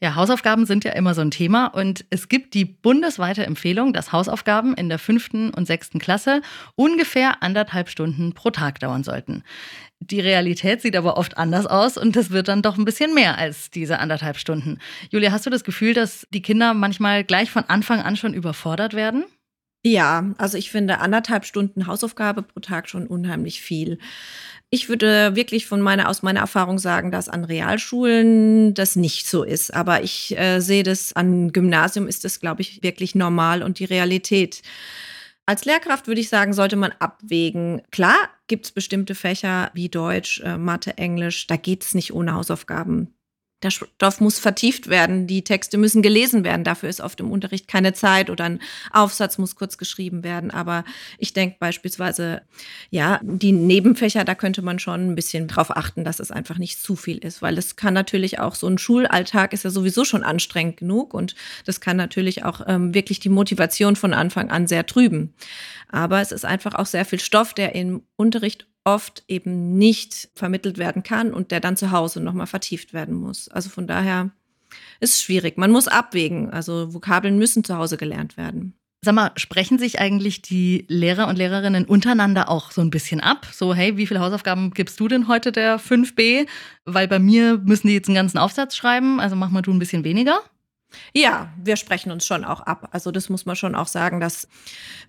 Ja, 0.00 0.14
Hausaufgaben 0.14 0.64
sind 0.64 0.84
ja 0.84 0.92
immer 0.92 1.12
so 1.12 1.22
ein 1.22 1.32
Thema 1.32 1.66
und 1.66 2.04
es 2.10 2.28
gibt 2.28 2.54
die 2.54 2.64
bundesweite 2.64 3.44
Empfehlung, 3.44 3.92
dass 3.92 4.12
Hausaufgaben 4.12 4.74
in 4.74 4.88
der 4.88 5.00
fünften 5.00 5.50
und 5.50 5.66
sechsten 5.66 5.98
Klasse 5.98 6.40
ungefähr 6.76 7.42
anderthalb 7.42 7.88
Stunden 7.88 8.32
pro 8.32 8.50
Tag 8.50 8.78
dauern 8.78 9.02
sollten. 9.02 9.42
Die 9.98 10.20
Realität 10.20 10.82
sieht 10.82 10.94
aber 10.94 11.16
oft 11.16 11.36
anders 11.36 11.66
aus 11.66 11.96
und 11.98 12.14
das 12.14 12.30
wird 12.30 12.46
dann 12.46 12.62
doch 12.62 12.78
ein 12.78 12.84
bisschen 12.84 13.12
mehr 13.12 13.38
als 13.38 13.72
diese 13.72 13.98
anderthalb 13.98 14.36
Stunden. 14.36 14.78
Julia, 15.10 15.32
hast 15.32 15.46
du 15.46 15.50
das 15.50 15.64
Gefühl, 15.64 15.94
dass 15.94 16.28
die 16.30 16.42
Kinder 16.42 16.74
manchmal 16.74 17.24
gleich 17.24 17.50
von 17.50 17.64
Anfang 17.64 18.00
an 18.00 18.14
schon 18.14 18.34
überfordert 18.34 18.94
werden? 18.94 19.24
Ja, 19.88 20.34
also 20.36 20.58
ich 20.58 20.70
finde 20.70 20.98
anderthalb 20.98 21.46
Stunden 21.46 21.86
Hausaufgabe 21.86 22.42
pro 22.42 22.60
Tag 22.60 22.90
schon 22.90 23.06
unheimlich 23.06 23.62
viel. 23.62 23.98
Ich 24.68 24.90
würde 24.90 25.34
wirklich 25.34 25.66
von 25.66 25.80
meiner, 25.80 26.10
aus 26.10 26.22
meiner 26.22 26.40
Erfahrung 26.40 26.78
sagen, 26.78 27.10
dass 27.10 27.30
an 27.30 27.44
Realschulen 27.44 28.74
das 28.74 28.96
nicht 28.96 29.26
so 29.26 29.44
ist. 29.44 29.72
Aber 29.72 30.02
ich 30.02 30.38
äh, 30.38 30.60
sehe 30.60 30.82
das 30.82 31.14
an 31.14 31.52
Gymnasium 31.52 32.06
ist 32.06 32.26
das, 32.26 32.38
glaube 32.38 32.60
ich, 32.60 32.82
wirklich 32.82 33.14
normal 33.14 33.62
und 33.62 33.78
die 33.78 33.86
Realität. 33.86 34.60
Als 35.46 35.64
Lehrkraft 35.64 36.06
würde 36.06 36.20
ich 36.20 36.28
sagen, 36.28 36.52
sollte 36.52 36.76
man 36.76 36.92
abwägen. 36.98 37.80
Klar 37.90 38.18
gibt 38.46 38.66
es 38.66 38.72
bestimmte 38.72 39.14
Fächer 39.14 39.70
wie 39.72 39.88
Deutsch, 39.88 40.42
äh, 40.44 40.58
Mathe, 40.58 40.98
Englisch, 40.98 41.46
da 41.46 41.56
geht 41.56 41.82
es 41.82 41.94
nicht 41.94 42.12
ohne 42.12 42.34
Hausaufgaben. 42.34 43.14
Der 43.62 43.70
Stoff 43.70 44.20
muss 44.20 44.38
vertieft 44.38 44.88
werden, 44.88 45.26
die 45.26 45.42
Texte 45.42 45.78
müssen 45.78 46.00
gelesen 46.00 46.44
werden. 46.44 46.62
Dafür 46.62 46.88
ist 46.88 47.00
oft 47.00 47.18
im 47.18 47.32
Unterricht 47.32 47.66
keine 47.66 47.92
Zeit 47.92 48.30
oder 48.30 48.44
ein 48.44 48.60
Aufsatz 48.92 49.36
muss 49.36 49.56
kurz 49.56 49.78
geschrieben 49.78 50.22
werden. 50.22 50.52
Aber 50.52 50.84
ich 51.18 51.32
denke 51.32 51.56
beispielsweise, 51.58 52.42
ja, 52.90 53.18
die 53.24 53.50
Nebenfächer, 53.50 54.24
da 54.24 54.36
könnte 54.36 54.62
man 54.62 54.78
schon 54.78 55.10
ein 55.10 55.14
bisschen 55.16 55.48
drauf 55.48 55.76
achten, 55.76 56.04
dass 56.04 56.20
es 56.20 56.30
einfach 56.30 56.58
nicht 56.58 56.80
zu 56.80 56.94
viel 56.94 57.18
ist, 57.18 57.42
weil 57.42 57.58
es 57.58 57.74
kann 57.74 57.94
natürlich 57.94 58.38
auch 58.38 58.54
so 58.54 58.68
ein 58.68 58.78
Schulalltag 58.78 59.52
ist 59.52 59.64
ja 59.64 59.70
sowieso 59.70 60.04
schon 60.04 60.22
anstrengend 60.22 60.76
genug 60.76 61.12
und 61.12 61.34
das 61.64 61.80
kann 61.80 61.96
natürlich 61.96 62.44
auch 62.44 62.60
ähm, 62.68 62.94
wirklich 62.94 63.18
die 63.18 63.28
Motivation 63.28 63.96
von 63.96 64.14
Anfang 64.14 64.50
an 64.50 64.68
sehr 64.68 64.86
trüben. 64.86 65.34
Aber 65.88 66.20
es 66.20 66.30
ist 66.30 66.44
einfach 66.44 66.74
auch 66.74 66.86
sehr 66.86 67.04
viel 67.04 67.18
Stoff, 67.18 67.54
der 67.54 67.74
im 67.74 68.02
Unterricht 68.14 68.67
oft 68.84 69.24
eben 69.28 69.76
nicht 69.76 70.30
vermittelt 70.34 70.78
werden 70.78 71.02
kann 71.02 71.34
und 71.34 71.50
der 71.50 71.60
dann 71.60 71.76
zu 71.76 71.90
Hause 71.90 72.20
nochmal 72.20 72.46
vertieft 72.46 72.92
werden 72.92 73.14
muss. 73.14 73.48
Also 73.48 73.70
von 73.70 73.86
daher 73.86 74.30
ist 75.00 75.14
es 75.14 75.22
schwierig. 75.22 75.58
Man 75.58 75.70
muss 75.70 75.88
abwägen. 75.88 76.50
Also 76.50 76.94
Vokabeln 76.94 77.38
müssen 77.38 77.64
zu 77.64 77.76
Hause 77.76 77.96
gelernt 77.96 78.36
werden. 78.36 78.74
Sag 79.04 79.14
mal, 79.14 79.30
sprechen 79.36 79.78
sich 79.78 80.00
eigentlich 80.00 80.42
die 80.42 80.84
Lehrer 80.88 81.28
und 81.28 81.38
Lehrerinnen 81.38 81.84
untereinander 81.84 82.48
auch 82.48 82.72
so 82.72 82.80
ein 82.80 82.90
bisschen 82.90 83.20
ab? 83.20 83.46
So, 83.52 83.72
hey, 83.72 83.96
wie 83.96 84.06
viele 84.06 84.20
Hausaufgaben 84.20 84.72
gibst 84.72 84.98
du 84.98 85.06
denn 85.06 85.28
heute 85.28 85.52
der 85.52 85.78
5b? 85.78 86.48
Weil 86.84 87.06
bei 87.06 87.20
mir 87.20 87.58
müssen 87.58 87.86
die 87.86 87.94
jetzt 87.94 88.08
einen 88.08 88.16
ganzen 88.16 88.38
Aufsatz 88.38 88.74
schreiben, 88.74 89.20
also 89.20 89.36
mach 89.36 89.50
mal 89.50 89.62
du 89.62 89.72
ein 89.72 89.78
bisschen 89.78 90.02
weniger. 90.02 90.40
Ja, 91.12 91.52
wir 91.62 91.76
sprechen 91.76 92.10
uns 92.10 92.24
schon 92.24 92.44
auch 92.44 92.60
ab. 92.60 92.88
Also 92.92 93.10
das 93.10 93.28
muss 93.28 93.46
man 93.46 93.56
schon 93.56 93.74
auch 93.74 93.86
sagen, 93.86 94.20
dass 94.20 94.48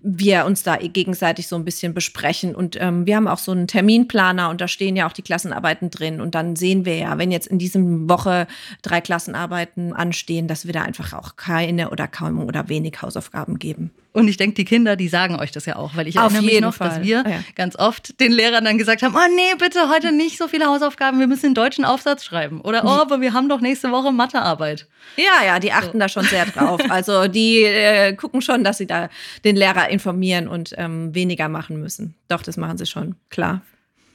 wir 0.02 0.44
uns 0.44 0.62
da 0.62 0.76
gegenseitig 0.76 1.48
so 1.48 1.56
ein 1.56 1.64
bisschen 1.64 1.94
besprechen. 1.94 2.54
Und 2.54 2.76
ähm, 2.80 3.06
wir 3.06 3.16
haben 3.16 3.28
auch 3.28 3.38
so 3.38 3.52
einen 3.52 3.66
Terminplaner 3.66 4.50
und 4.50 4.60
da 4.60 4.68
stehen 4.68 4.96
ja 4.96 5.08
auch 5.08 5.12
die 5.12 5.22
Klassenarbeiten 5.22 5.90
drin. 5.90 6.20
Und 6.20 6.34
dann 6.34 6.56
sehen 6.56 6.84
wir 6.84 6.96
ja, 6.96 7.18
wenn 7.18 7.30
jetzt 7.30 7.46
in 7.46 7.58
diesem 7.58 8.08
Woche 8.08 8.46
drei 8.82 9.00
Klassenarbeiten 9.00 9.92
anstehen, 9.92 10.48
dass 10.48 10.66
wir 10.66 10.72
da 10.72 10.82
einfach 10.82 11.12
auch 11.12 11.36
keine 11.36 11.90
oder 11.90 12.08
kaum 12.08 12.40
oder 12.40 12.68
wenig 12.68 13.00
Hausaufgaben 13.00 13.58
geben. 13.58 13.90
Und 14.12 14.26
ich 14.26 14.36
denke, 14.36 14.54
die 14.54 14.64
Kinder, 14.64 14.96
die 14.96 15.06
sagen 15.08 15.36
euch 15.36 15.52
das 15.52 15.66
ja 15.66 15.76
auch, 15.76 15.94
weil 15.94 16.08
ich 16.08 16.18
Auf 16.18 16.24
erinnere 16.24 16.42
mich 16.42 16.52
jeden 16.52 16.64
noch, 16.66 16.74
Fall. 16.74 16.88
dass 16.88 17.02
wir 17.02 17.24
Ah, 17.24 17.30
ja. 17.30 17.44
ganz 17.54 17.76
oft 17.76 18.18
den 18.20 18.32
Lehrern 18.32 18.64
dann 18.64 18.76
gesagt 18.76 19.02
haben, 19.02 19.14
oh 19.14 19.34
nee, 19.36 19.54
bitte 19.58 19.88
heute 19.88 20.10
nicht 20.10 20.36
so 20.36 20.48
viele 20.48 20.66
Hausaufgaben, 20.66 21.20
wir 21.20 21.28
müssen 21.28 21.46
den 21.50 21.54
deutschen 21.54 21.84
Aufsatz 21.84 22.24
schreiben. 22.24 22.60
Oder, 22.60 22.84
oh, 22.84 22.88
aber 22.88 23.20
wir 23.20 23.32
haben 23.34 23.48
doch 23.48 23.60
nächste 23.60 23.92
Woche 23.92 24.10
Mathearbeit. 24.10 24.88
Ja, 25.16 25.44
ja, 25.46 25.58
die 25.60 25.72
achten 25.72 26.00
da 26.00 26.08
schon 26.08 26.24
sehr 26.24 26.46
drauf. 26.46 26.80
Also 26.88 27.28
die 27.28 27.62
äh, 27.62 28.14
gucken 28.14 28.42
schon, 28.42 28.64
dass 28.64 28.78
sie 28.78 28.86
da 28.86 29.08
den 29.44 29.54
Lehrer 29.54 29.88
informieren 29.90 30.48
und 30.48 30.74
ähm, 30.76 31.14
weniger 31.14 31.48
machen 31.48 31.78
müssen. 31.80 32.14
Doch, 32.28 32.42
das 32.42 32.56
machen 32.56 32.78
sie 32.78 32.86
schon, 32.86 33.14
klar. 33.28 33.60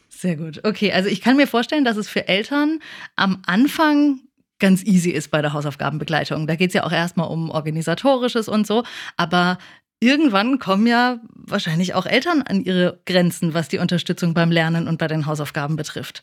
Sehr 0.09 0.35
gut. 0.35 0.61
Okay, 0.65 0.91
also 0.91 1.09
ich 1.09 1.21
kann 1.21 1.37
mir 1.37 1.47
vorstellen, 1.47 1.85
dass 1.85 1.97
es 1.97 2.09
für 2.09 2.27
Eltern 2.27 2.79
am 3.15 3.41
Anfang 3.45 4.19
ganz 4.59 4.83
easy 4.83 5.09
ist 5.09 5.31
bei 5.31 5.41
der 5.41 5.51
Hausaufgabenbegleitung. 5.51 6.47
Da 6.47 6.55
geht 6.55 6.69
es 6.69 6.73
ja 6.73 6.83
auch 6.85 6.91
erstmal 6.91 7.27
um 7.29 7.49
organisatorisches 7.49 8.47
und 8.47 8.65
so, 8.65 8.83
aber 9.17 9.57
irgendwann 9.99 10.59
kommen 10.59 10.87
ja 10.87 11.19
wahrscheinlich 11.33 11.93
auch 11.93 12.05
Eltern 12.05 12.41
an 12.41 12.63
ihre 12.63 12.99
Grenzen, 13.05 13.53
was 13.53 13.67
die 13.67 13.77
Unterstützung 13.77 14.33
beim 14.33 14.51
Lernen 14.51 14.87
und 14.87 14.97
bei 14.97 15.07
den 15.07 15.25
Hausaufgaben 15.25 15.75
betrifft. 15.75 16.21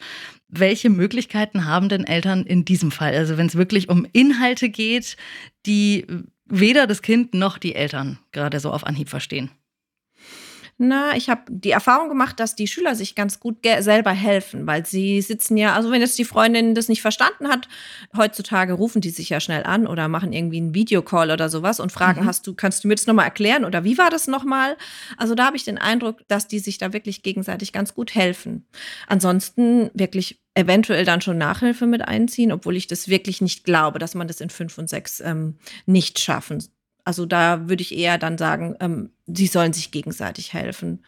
Welche 0.49 0.91
Möglichkeiten 0.91 1.65
haben 1.65 1.89
denn 1.89 2.05
Eltern 2.05 2.45
in 2.45 2.65
diesem 2.65 2.91
Fall? 2.91 3.15
Also 3.15 3.37
wenn 3.37 3.47
es 3.47 3.57
wirklich 3.57 3.89
um 3.89 4.07
Inhalte 4.13 4.69
geht, 4.69 5.17
die 5.67 6.07
weder 6.47 6.87
das 6.87 7.03
Kind 7.03 7.35
noch 7.35 7.59
die 7.59 7.75
Eltern 7.75 8.19
gerade 8.33 8.61
so 8.61 8.71
auf 8.71 8.85
Anhieb 8.85 9.09
verstehen. 9.09 9.51
Na, 10.79 11.15
ich 11.17 11.29
habe 11.31 11.43
die 11.49 11.71
Erfahrung 11.71 12.09
gemacht, 12.09 12.41
dass 12.41 12.57
die 12.57 12.67
Schüler 12.67 12.97
sich 12.97 13.15
ganz 13.15 13.39
gut 13.39 13.59
selber 13.81 14.11
helfen, 14.11 14.67
weil 14.67 14.85
sie 14.85 15.21
sitzen 15.21 15.57
ja, 15.57 15.75
also 15.75 15.93
wenn 15.93 16.01
jetzt 16.01 16.19
die 16.19 16.25
Freundin 16.25 16.75
das 16.75 16.89
nicht 16.89 17.03
verstanden 17.03 17.49
hat, 17.49 17.69
heutzutage 18.17 18.73
rufen 18.73 19.01
die 19.01 19.11
sich 19.11 19.29
ja 19.29 19.39
schnell 19.39 19.63
an 19.65 19.87
oder 19.87 20.09
machen 20.09 20.33
irgendwie 20.33 20.57
einen 20.57 20.75
Videocall 20.75 21.31
oder 21.31 21.49
sowas 21.49 21.79
und 21.79 21.93
fragen, 21.93 22.23
Mhm. 22.23 22.27
hast 22.27 22.47
du, 22.47 22.55
kannst 22.55 22.83
du 22.83 22.89
mir 22.89 22.97
das 22.97 23.07
nochmal 23.07 23.27
erklären 23.27 23.65
oder 23.65 23.85
wie 23.85 23.97
war 23.97 24.11
das 24.11 24.27
nochmal? 24.27 24.77
Also 25.19 25.37
da 25.37 25.47
habe 25.47 25.57
ich 25.57 25.65
den 25.65 25.79
Eindruck, 25.79 26.27
dass 26.27 26.49
die 26.49 26.59
sich 26.59 26.79
da 26.79 26.93
wirklich 26.93 27.23
gegenseitig 27.23 27.73
ganz 27.73 27.95
gut 27.95 28.15
helfen. 28.17 28.67
Ansonsten 29.07 29.91
wirklich 29.95 30.41
eventuell 30.55 31.05
dann 31.05 31.21
schon 31.21 31.39
Nachhilfe 31.39 31.87
mit 31.87 32.03
einziehen, 32.03 32.51
obwohl 32.51 32.77
ich 32.77 32.87
das 32.89 33.09
wirklich 33.09 33.41
nicht 33.41 33.65
glaube, 33.65 33.99
dass 33.99 34.15
man 34.15 34.27
das 34.27 34.41
in 34.41 34.51
fünf 34.51 34.79
und 34.79 34.89
sechs 34.89 35.21
ähm, 35.21 35.59
nicht 35.87 36.19
schaffen. 36.19 36.63
Also 37.05 37.27
da 37.27 37.69
würde 37.69 37.83
ich 37.83 37.97
eher 37.97 38.19
dann 38.19 38.39
sagen, 38.39 38.77
ähm, 38.81 39.11
sie 39.27 39.47
sollen 39.47 39.73
sich 39.73 39.91
gegenseitig 39.91 40.53
helfen. 40.53 41.05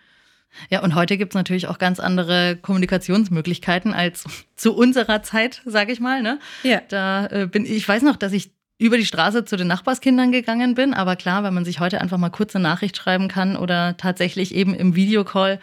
Ja, 0.71 0.83
und 0.83 0.95
heute 0.95 1.17
gibt's 1.17 1.35
natürlich 1.35 1.67
auch 1.69 1.79
ganz 1.79 1.99
andere 2.01 2.57
Kommunikationsmöglichkeiten 2.57 3.93
als 3.93 4.25
zu 4.57 4.75
unserer 4.75 5.23
Zeit, 5.23 5.63
sage 5.65 5.93
ich 5.93 6.01
mal. 6.01 6.23
Ne? 6.23 6.39
Ja. 6.63 6.81
Da 6.89 7.27
äh, 7.27 7.47
bin 7.47 7.67
ich 7.67 7.89
weiß 7.89 8.03
noch, 8.03 8.17
dass 8.17 8.33
ich 8.33 8.53
über 8.79 8.97
die 8.97 9.07
Straße 9.07 9.45
zu 9.45 9.57
den 9.57 9.69
Nachbarskindern 9.69 10.33
gegangen 10.33 10.75
bin, 10.75 10.95
aber 10.95 11.15
klar, 11.15 11.45
wenn 11.45 11.55
man 11.55 11.65
sich 11.65 11.79
heute 11.79 12.01
einfach 12.01 12.19
mal 12.19 12.31
kurz 12.31 12.57
eine 12.57 12.65
Nachricht 12.65 12.97
schreiben 12.97 13.29
kann 13.29 13.57
oder 13.57 13.97
tatsächlich 13.97 14.55
eben 14.55 14.75
im 14.75 14.97
Videocall 14.97 15.61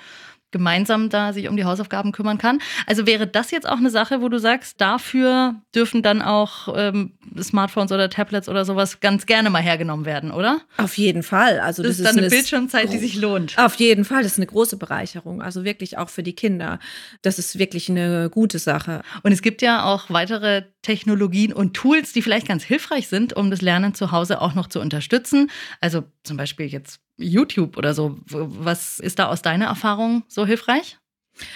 gemeinsam 0.51 1.09
da 1.09 1.33
sich 1.33 1.47
um 1.47 1.57
die 1.57 1.65
Hausaufgaben 1.65 2.11
kümmern 2.11 2.37
kann. 2.37 2.59
Also 2.85 3.05
wäre 3.05 3.27
das 3.27 3.51
jetzt 3.51 3.67
auch 3.67 3.77
eine 3.77 3.89
Sache, 3.89 4.21
wo 4.21 4.29
du 4.29 4.39
sagst, 4.39 4.79
dafür 4.79 5.55
dürfen 5.73 6.01
dann 6.03 6.21
auch 6.21 6.73
ähm, 6.75 7.11
Smartphones 7.41 7.91
oder 7.91 8.09
Tablets 8.09 8.49
oder 8.49 8.65
sowas 8.65 8.99
ganz 8.99 9.25
gerne 9.25 9.49
mal 9.49 9.61
hergenommen 9.61 10.05
werden, 10.05 10.31
oder? 10.31 10.61
Auf 10.77 10.97
jeden 10.97 11.23
Fall. 11.23 11.59
Also 11.59 11.83
Das, 11.83 11.91
das, 11.91 11.99
ist 11.99 12.05
dann 12.05 12.17
eine 12.17 12.21
eine 12.21 12.29
Bildschirmzeit, 12.29 12.91
die 12.91 12.97
sich 12.97 13.15
lohnt. 13.15 13.57
Auf 13.57 13.75
jeden 13.75 14.05
Fall, 14.05 14.23
das 14.23 14.33
ist 14.33 14.39
eine 14.39 14.47
große 14.47 14.77
Bereicherung. 14.77 15.41
Also 15.41 15.63
wirklich 15.63 15.97
auch 15.97 16.09
für 16.09 16.23
die 16.23 16.33
Kinder. 16.33 16.79
Das 17.21 17.39
ist 17.39 17.57
wirklich 17.57 17.89
eine 17.89 18.29
gute 18.29 18.59
Sache. 18.59 19.01
Und 19.23 19.31
es 19.31 19.41
gibt 19.41 19.61
ja 19.61 19.85
auch 19.85 20.09
weitere 20.09 20.63
Technologien 20.81 21.53
und 21.53 21.73
Tools, 21.73 22.13
die 22.13 22.21
vielleicht 22.21 22.47
ganz 22.47 22.63
hilfreich 22.63 23.07
sind, 23.07 23.33
um 23.33 23.51
das 23.51 23.61
Lernen 23.61 23.93
zu 23.93 24.11
Hause 24.11 24.41
auch 24.41 24.55
noch 24.55 24.67
zu 24.67 24.79
unterstützen. 24.79 25.49
Also 25.79 26.03
zum 26.23 26.37
Beispiel 26.37 26.67
jetzt 26.67 27.01
YouTube 27.17 27.77
oder 27.77 27.93
so. 27.93 28.19
Was 28.25 28.99
ist 28.99 29.19
da 29.19 29.27
aus 29.27 29.41
deiner 29.41 29.65
Erfahrung 29.65 30.23
so 30.27 30.45
hilfreich? 30.45 30.97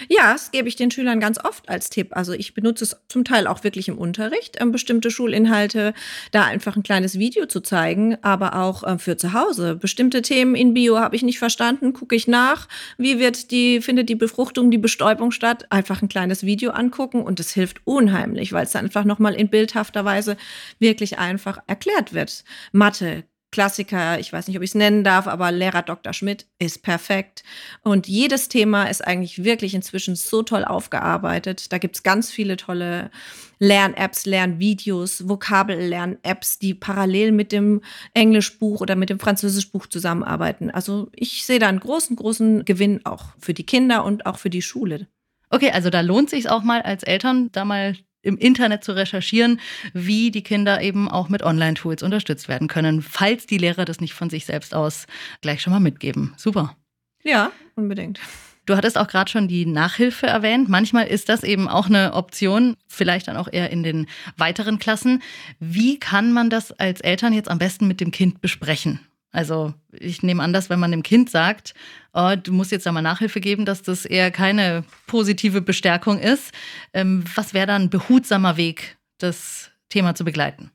Ja, 0.08 0.32
das 0.32 0.50
gebe 0.50 0.68
ich 0.68 0.76
den 0.76 0.90
Schülern 0.90 1.20
ganz 1.20 1.42
oft 1.42 1.68
als 1.68 1.90
Tipp. 1.90 2.08
Also 2.16 2.32
ich 2.32 2.54
benutze 2.54 2.84
es 2.84 2.96
zum 3.08 3.24
Teil 3.24 3.46
auch 3.46 3.64
wirklich 3.64 3.88
im 3.88 3.98
Unterricht, 3.98 4.56
ähm, 4.60 4.72
bestimmte 4.72 5.10
Schulinhalte, 5.10 5.94
da 6.30 6.44
einfach 6.44 6.76
ein 6.76 6.82
kleines 6.82 7.18
Video 7.18 7.46
zu 7.46 7.60
zeigen, 7.60 8.16
aber 8.22 8.56
auch 8.56 8.84
ähm, 8.86 8.98
für 8.98 9.16
zu 9.16 9.32
Hause. 9.32 9.76
Bestimmte 9.76 10.22
Themen 10.22 10.54
in 10.54 10.74
Bio 10.74 10.98
habe 10.98 11.16
ich 11.16 11.22
nicht 11.22 11.38
verstanden, 11.38 11.92
gucke 11.92 12.14
ich 12.14 12.26
nach. 12.26 12.68
Wie 12.98 13.18
wird 13.18 13.50
die, 13.50 13.80
findet 13.80 14.08
die 14.08 14.14
Befruchtung, 14.14 14.70
die 14.70 14.78
Bestäubung 14.78 15.30
statt? 15.30 15.66
Einfach 15.70 16.02
ein 16.02 16.08
kleines 16.08 16.44
Video 16.44 16.70
angucken 16.70 17.22
und 17.22 17.38
das 17.38 17.50
hilft 17.52 17.80
unheimlich, 17.84 18.52
weil 18.52 18.64
es 18.64 18.72
dann 18.72 18.86
einfach 18.86 19.04
nochmal 19.04 19.34
in 19.34 19.48
bildhafter 19.48 20.04
Weise 20.04 20.36
wirklich 20.78 21.18
einfach 21.18 21.58
erklärt 21.66 22.12
wird. 22.12 22.44
Mathe, 22.72 23.24
Klassiker, 23.56 24.20
ich 24.20 24.34
weiß 24.34 24.48
nicht, 24.48 24.58
ob 24.58 24.62
ich 24.62 24.72
es 24.72 24.74
nennen 24.74 25.02
darf, 25.02 25.26
aber 25.26 25.50
Lehrer 25.50 25.80
Dr. 25.80 26.12
Schmidt 26.12 26.44
ist 26.58 26.82
perfekt. 26.82 27.42
Und 27.82 28.06
jedes 28.06 28.50
Thema 28.50 28.84
ist 28.84 29.02
eigentlich 29.02 29.44
wirklich 29.44 29.72
inzwischen 29.72 30.14
so 30.14 30.42
toll 30.42 30.62
aufgearbeitet. 30.62 31.72
Da 31.72 31.78
gibt 31.78 31.96
es 31.96 32.02
ganz 32.02 32.30
viele 32.30 32.58
tolle 32.58 33.10
Lern-Apps, 33.58 34.26
Lernvideos, 34.26 35.26
Vokabellern-Apps, 35.26 36.58
die 36.58 36.74
parallel 36.74 37.32
mit 37.32 37.50
dem 37.50 37.80
Englischbuch 38.12 38.82
oder 38.82 38.94
mit 38.94 39.08
dem 39.08 39.20
Französischbuch 39.20 39.86
zusammenarbeiten. 39.86 40.70
Also 40.70 41.08
ich 41.14 41.46
sehe 41.46 41.58
da 41.58 41.68
einen 41.68 41.80
großen, 41.80 42.14
großen 42.14 42.66
Gewinn 42.66 43.06
auch 43.06 43.24
für 43.38 43.54
die 43.54 43.64
Kinder 43.64 44.04
und 44.04 44.26
auch 44.26 44.36
für 44.36 44.50
die 44.50 44.60
Schule. 44.60 45.06
Okay, 45.48 45.70
also 45.70 45.88
da 45.88 46.02
lohnt 46.02 46.28
sich 46.28 46.50
auch 46.50 46.62
mal 46.62 46.82
als 46.82 47.04
Eltern, 47.04 47.48
da 47.52 47.64
mal 47.64 47.96
im 48.26 48.36
Internet 48.36 48.84
zu 48.84 48.92
recherchieren, 48.92 49.60
wie 49.94 50.30
die 50.30 50.42
Kinder 50.42 50.82
eben 50.82 51.08
auch 51.08 51.28
mit 51.28 51.42
Online-Tools 51.42 52.02
unterstützt 52.02 52.48
werden 52.48 52.68
können, 52.68 53.00
falls 53.00 53.46
die 53.46 53.58
Lehrer 53.58 53.84
das 53.84 54.00
nicht 54.00 54.14
von 54.14 54.28
sich 54.28 54.44
selbst 54.44 54.74
aus 54.74 55.06
gleich 55.40 55.62
schon 55.62 55.72
mal 55.72 55.80
mitgeben. 55.80 56.34
Super. 56.36 56.76
Ja, 57.22 57.52
unbedingt. 57.74 58.20
Du 58.66 58.76
hattest 58.76 58.98
auch 58.98 59.06
gerade 59.06 59.30
schon 59.30 59.46
die 59.46 59.64
Nachhilfe 59.64 60.26
erwähnt. 60.26 60.68
Manchmal 60.68 61.06
ist 61.06 61.28
das 61.28 61.44
eben 61.44 61.68
auch 61.68 61.86
eine 61.86 62.14
Option, 62.14 62.76
vielleicht 62.88 63.28
dann 63.28 63.36
auch 63.36 63.48
eher 63.50 63.70
in 63.70 63.84
den 63.84 64.06
weiteren 64.36 64.80
Klassen. 64.80 65.22
Wie 65.60 66.00
kann 66.00 66.32
man 66.32 66.50
das 66.50 66.72
als 66.72 67.00
Eltern 67.00 67.32
jetzt 67.32 67.48
am 67.48 67.58
besten 67.58 67.86
mit 67.86 68.00
dem 68.00 68.10
Kind 68.10 68.40
besprechen? 68.40 69.00
Also 69.36 69.74
ich 69.92 70.22
nehme 70.22 70.42
an, 70.42 70.54
dass 70.54 70.70
wenn 70.70 70.80
man 70.80 70.92
dem 70.92 71.02
Kind 71.02 71.28
sagt, 71.28 71.74
oh, 72.14 72.32
du 72.42 72.54
musst 72.54 72.72
jetzt 72.72 72.86
da 72.86 72.92
mal 72.92 73.02
Nachhilfe 73.02 73.40
geben, 73.40 73.66
dass 73.66 73.82
das 73.82 74.06
eher 74.06 74.30
keine 74.30 74.82
positive 75.06 75.60
Bestärkung 75.60 76.18
ist. 76.18 76.52
Ähm, 76.94 77.22
was 77.34 77.52
wäre 77.52 77.66
dann 77.66 77.82
ein 77.82 77.90
behutsamer 77.90 78.56
Weg, 78.56 78.96
das 79.18 79.70
Thema 79.90 80.14
zu 80.14 80.24
begleiten? 80.24 80.70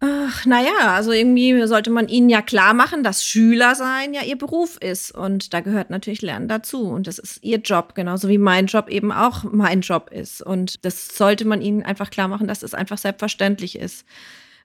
Ach, 0.00 0.46
naja, 0.46 0.94
also 0.94 1.12
irgendwie 1.12 1.64
sollte 1.68 1.90
man 1.90 2.08
ihnen 2.08 2.28
ja 2.28 2.42
klar 2.42 2.74
machen, 2.74 3.04
dass 3.04 3.24
Schüler 3.24 3.76
sein 3.76 4.14
ja 4.14 4.22
ihr 4.22 4.36
Beruf 4.36 4.76
ist. 4.76 5.12
Und 5.12 5.54
da 5.54 5.60
gehört 5.60 5.90
natürlich 5.90 6.22
Lernen 6.22 6.48
dazu. 6.48 6.88
Und 6.88 7.06
das 7.06 7.20
ist 7.20 7.44
ihr 7.44 7.58
Job, 7.58 7.94
genauso 7.94 8.28
wie 8.28 8.38
mein 8.38 8.66
Job 8.66 8.88
eben 8.88 9.12
auch 9.12 9.44
mein 9.44 9.82
Job 9.82 10.10
ist. 10.10 10.42
Und 10.42 10.84
das 10.84 11.06
sollte 11.16 11.44
man 11.44 11.62
ihnen 11.62 11.84
einfach 11.84 12.10
klar 12.10 12.26
machen, 12.26 12.48
dass 12.48 12.64
es 12.64 12.74
einfach 12.74 12.98
selbstverständlich 12.98 13.78
ist. 13.78 14.04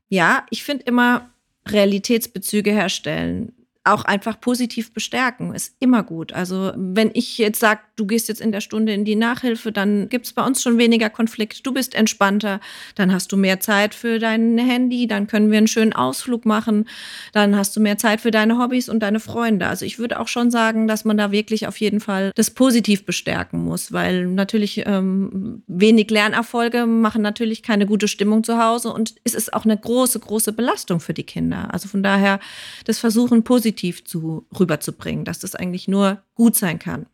Ja, 0.09 0.47
ich 0.49 0.63
finde 0.63 0.85
immer 0.85 1.32
Realitätsbezüge 1.69 2.73
herstellen. 2.73 3.53
Auch 3.85 4.05
einfach 4.05 4.39
positiv 4.39 4.93
bestärken, 4.93 5.53
ist 5.53 5.75
immer 5.81 6.03
gut. 6.03 6.31
Also 6.31 6.71
wenn 6.77 7.11
ich 7.13 7.37
jetzt 7.37 7.59
sage, 7.59 7.81
du 7.97 8.05
gehst 8.05 8.29
jetzt 8.29 8.39
in 8.39 8.53
der 8.53 8.61
Stunde 8.61 8.93
in 8.93 9.03
die 9.03 9.17
Nachhilfe, 9.17 9.73
dann 9.73 10.07
gibt 10.07 10.25
es 10.25 10.31
bei 10.31 10.45
uns 10.45 10.63
schon 10.63 10.77
weniger 10.77 11.09
Konflikt. 11.09 11.67
Du 11.67 11.73
bist 11.73 11.93
entspannter, 11.93 12.61
dann 12.95 13.11
hast 13.11 13.33
du 13.33 13.35
mehr 13.35 13.59
Zeit 13.59 13.93
für 13.93 14.19
dein 14.19 14.57
Handy, 14.57 15.05
dann 15.05 15.27
können 15.27 15.51
wir 15.51 15.57
einen 15.57 15.67
schönen 15.67 15.91
Ausflug 15.91 16.45
machen, 16.45 16.87
dann 17.33 17.57
hast 17.57 17.75
du 17.75 17.81
mehr 17.81 17.97
Zeit 17.97 18.21
für 18.21 18.31
deine 18.31 18.57
Hobbys 18.57 18.87
und 18.87 19.01
deine 19.01 19.19
Freunde. 19.19 19.67
Also 19.67 19.83
ich 19.83 19.99
würde 19.99 20.17
auch 20.17 20.29
schon 20.29 20.49
sagen, 20.49 20.87
dass 20.87 21.03
man 21.03 21.17
da 21.17 21.33
wirklich 21.33 21.67
auf 21.67 21.75
jeden 21.75 21.99
Fall 21.99 22.31
das 22.35 22.51
positiv 22.51 23.05
bestärken 23.05 23.65
muss, 23.65 23.91
weil 23.91 24.27
natürlich 24.27 24.83
ähm, 24.85 25.61
wenig 25.67 26.09
Lernerfolge 26.09 26.85
machen 26.85 27.21
natürlich 27.21 27.63
keine 27.63 27.85
gute 27.85 28.07
Stimmung 28.07 28.45
zu 28.45 28.63
Hause 28.63 28.93
und 28.93 29.15
es 29.25 29.33
ist 29.33 29.53
auch 29.53 29.65
eine 29.65 29.77
große, 29.77 30.21
große 30.21 30.53
Belastung 30.53 31.01
für 31.01 31.13
die 31.13 31.23
Kinder. 31.23 31.67
Also 31.73 31.89
von 31.89 32.01
daher 32.01 32.39
das 32.85 32.99
Versuchen 32.99 33.43
positiv 33.43 33.72
zu, 33.75 34.45
rüberzubringen, 34.57 35.25
dass 35.25 35.39
das 35.39 35.55
eigentlich 35.55 35.87
nur 35.87 36.23
gut 36.35 36.55
sein 36.55 36.79
kann. 36.79 37.05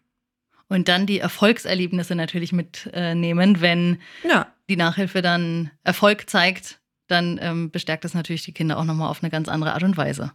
Und 0.67 0.87
dann 0.87 1.05
die 1.07 1.19
Erfolgserlebnisse 1.19 2.13
natürlich 2.15 2.51
mitnehmen, 2.51 3.59
wenn 3.61 3.97
Ja. 4.23 4.47
die 4.69 4.75
Nachhilfe 4.77 5.21
dann 5.21 5.71
Erfolg 5.83 6.29
zeigt, 6.29 6.79
dann 7.07 7.39
ähm, 7.41 7.71
bestärkt 7.71 8.03
das 8.05 8.13
natürlich 8.13 8.43
die 8.43 8.53
Kinder 8.53 8.77
auch 8.77 8.85
nochmal 8.85 9.09
auf 9.09 9.23
eine 9.23 9.31
ganz 9.31 9.47
andere 9.49 9.73
Art 9.73 9.81
und 9.83 9.97
Weise. 9.97 10.31